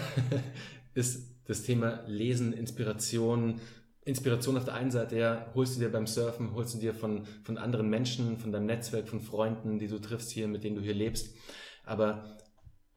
[0.93, 3.59] ist das Thema Lesen, Inspiration.
[4.05, 7.25] Inspiration auf der einen Seite, ja, holst du dir beim Surfen, holst du dir von,
[7.43, 10.81] von anderen Menschen, von deinem Netzwerk, von Freunden, die du triffst hier, mit denen du
[10.81, 11.35] hier lebst.
[11.85, 12.37] Aber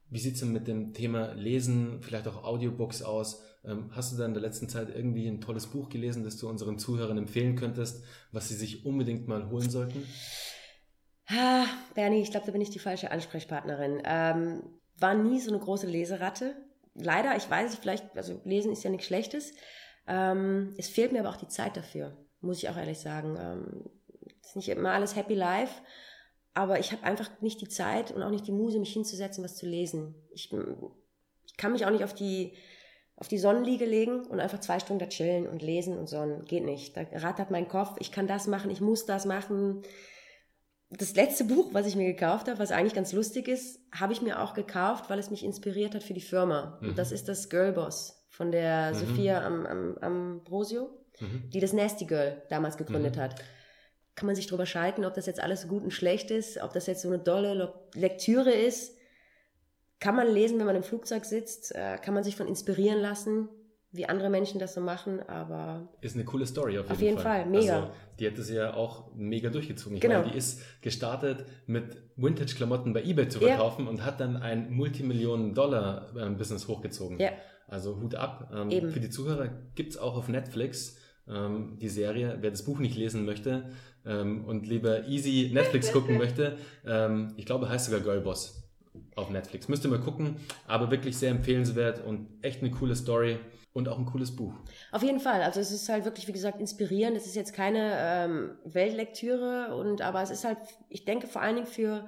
[0.08, 3.42] wie sieht es denn mit dem Thema Lesen, vielleicht auch Audiobooks aus?
[3.66, 6.48] Ähm, hast du da in der letzten Zeit irgendwie ein tolles Buch gelesen, das du
[6.48, 10.06] unseren Zuhörern empfehlen könntest, was sie sich unbedingt mal holen sollten?
[11.28, 14.02] Ah, Bernie, ich glaube, da bin ich die falsche Ansprechpartnerin.
[14.04, 14.62] Ähm,
[14.98, 16.54] war nie so eine große Leseratte.
[16.94, 19.52] Leider, ich weiß nicht, vielleicht, also lesen ist ja nichts Schlechtes.
[20.06, 23.36] Ähm, es fehlt mir aber auch die Zeit dafür, muss ich auch ehrlich sagen.
[23.38, 23.90] Ähm,
[24.40, 25.82] ist nicht immer alles Happy Life,
[26.54, 29.56] aber ich habe einfach nicht die Zeit und auch nicht die Muse, mich hinzusetzen, was
[29.56, 30.14] zu lesen.
[30.30, 30.52] Ich,
[31.44, 32.54] ich kann mich auch nicht auf die
[33.16, 36.44] auf die Sonnenliege legen und einfach zwei Stunden da chillen und lesen und sonnen.
[36.44, 36.96] Geht nicht.
[36.96, 39.82] Da rattert mein Kopf, ich kann das machen, ich muss das machen.
[40.90, 44.22] Das letzte Buch, was ich mir gekauft habe, was eigentlich ganz lustig ist, habe ich
[44.22, 46.78] mir auch gekauft, weil es mich inspiriert hat für die Firma.
[46.80, 46.90] Mhm.
[46.90, 48.98] Und das ist das Girlboss von der mhm.
[48.98, 51.50] Sophia am, am, Ambrosio, mhm.
[51.52, 53.20] die das Nasty Girl damals gegründet mhm.
[53.20, 53.42] hat.
[54.14, 56.86] Kann man sich drüber schalten, ob das jetzt alles gut und schlecht ist, ob das
[56.86, 58.95] jetzt so eine dolle Lektüre ist
[59.98, 63.48] kann man lesen, wenn man im Flugzeug sitzt, äh, kann man sich von inspirieren lassen,
[63.92, 65.88] wie andere Menschen das so machen, aber.
[66.00, 67.42] Ist eine coole Story auf jeden, auf jeden Fall.
[67.42, 67.46] Fall.
[67.46, 67.76] mega.
[67.76, 69.96] Also, die hat es ja auch mega durchgezogen.
[69.96, 70.20] Ich genau.
[70.20, 73.90] meine, die ist gestartet mit Vintage-Klamotten bei eBay zu verkaufen ja.
[73.90, 77.18] und hat dann ein Multimillionen-Dollar-Business ähm, hochgezogen.
[77.18, 77.30] Ja.
[77.68, 78.52] Also Hut ab.
[78.54, 78.90] Ähm.
[78.90, 82.38] Für die Zuhörer gibt es auch auf Netflix ähm, die Serie.
[82.40, 83.70] Wer das Buch nicht lesen möchte
[84.04, 88.65] ähm, und lieber easy Netflix gucken möchte, ähm, ich glaube, heißt sogar Girlboss
[89.14, 89.68] auf Netflix.
[89.68, 90.36] Müsst ihr mal gucken,
[90.66, 93.38] aber wirklich sehr empfehlenswert und echt eine coole Story
[93.72, 94.54] und auch ein cooles Buch.
[94.90, 95.42] Auf jeden Fall.
[95.42, 97.16] Also es ist halt wirklich, wie gesagt, inspirierend.
[97.16, 101.56] Es ist jetzt keine ähm, Weltlektüre und aber es ist halt, ich denke vor allen
[101.56, 102.06] Dingen für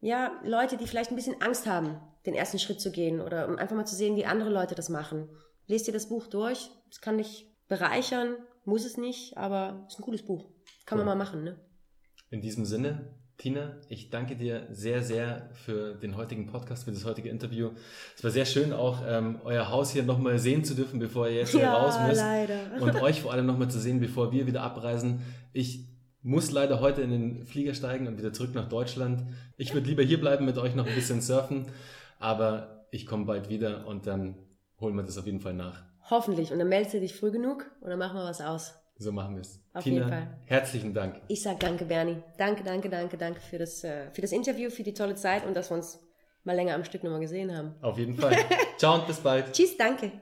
[0.00, 3.56] ja, Leute, die vielleicht ein bisschen Angst haben, den ersten Schritt zu gehen oder um
[3.56, 5.28] einfach mal zu sehen, wie andere Leute das machen.
[5.66, 6.70] Lest dir das Buch durch.
[6.90, 10.46] Es kann dich bereichern, muss es nicht, aber es ist ein cooles Buch.
[10.86, 11.04] Kann cool.
[11.04, 11.58] man mal machen, ne?
[12.30, 17.04] In diesem Sinne, Tina, ich danke dir sehr, sehr für den heutigen Podcast, für das
[17.04, 17.70] heutige Interview.
[18.16, 21.36] Es war sehr schön, auch ähm, euer Haus hier nochmal sehen zu dürfen, bevor ihr
[21.36, 22.20] jetzt hier ja, raus müsst.
[22.20, 22.60] Leider.
[22.80, 25.20] Und euch vor allem nochmal zu sehen, bevor wir wieder abreisen.
[25.52, 25.88] Ich
[26.22, 29.24] muss leider heute in den Flieger steigen und wieder zurück nach Deutschland.
[29.58, 31.66] Ich würde lieber hier bleiben, mit euch noch ein bisschen surfen,
[32.18, 34.36] aber ich komme bald wieder und dann
[34.80, 35.82] holen wir das auf jeden Fall nach.
[36.08, 36.50] Hoffentlich.
[36.50, 38.74] Und dann meldest du dich früh genug und dann machen wir was aus.
[38.96, 39.60] So machen wir es.
[39.72, 40.38] Auf Tina, jeden Fall.
[40.46, 41.20] Herzlichen Dank.
[41.28, 42.22] Ich sage danke, Bernie.
[42.38, 45.54] Danke, danke, danke, danke für das, äh, für das Interview, für die tolle Zeit und
[45.54, 46.00] dass wir uns
[46.44, 47.74] mal länger am Stück nochmal gesehen haben.
[47.82, 48.36] Auf jeden Fall.
[48.78, 49.52] Ciao und bis bald.
[49.52, 50.12] Tschüss, danke.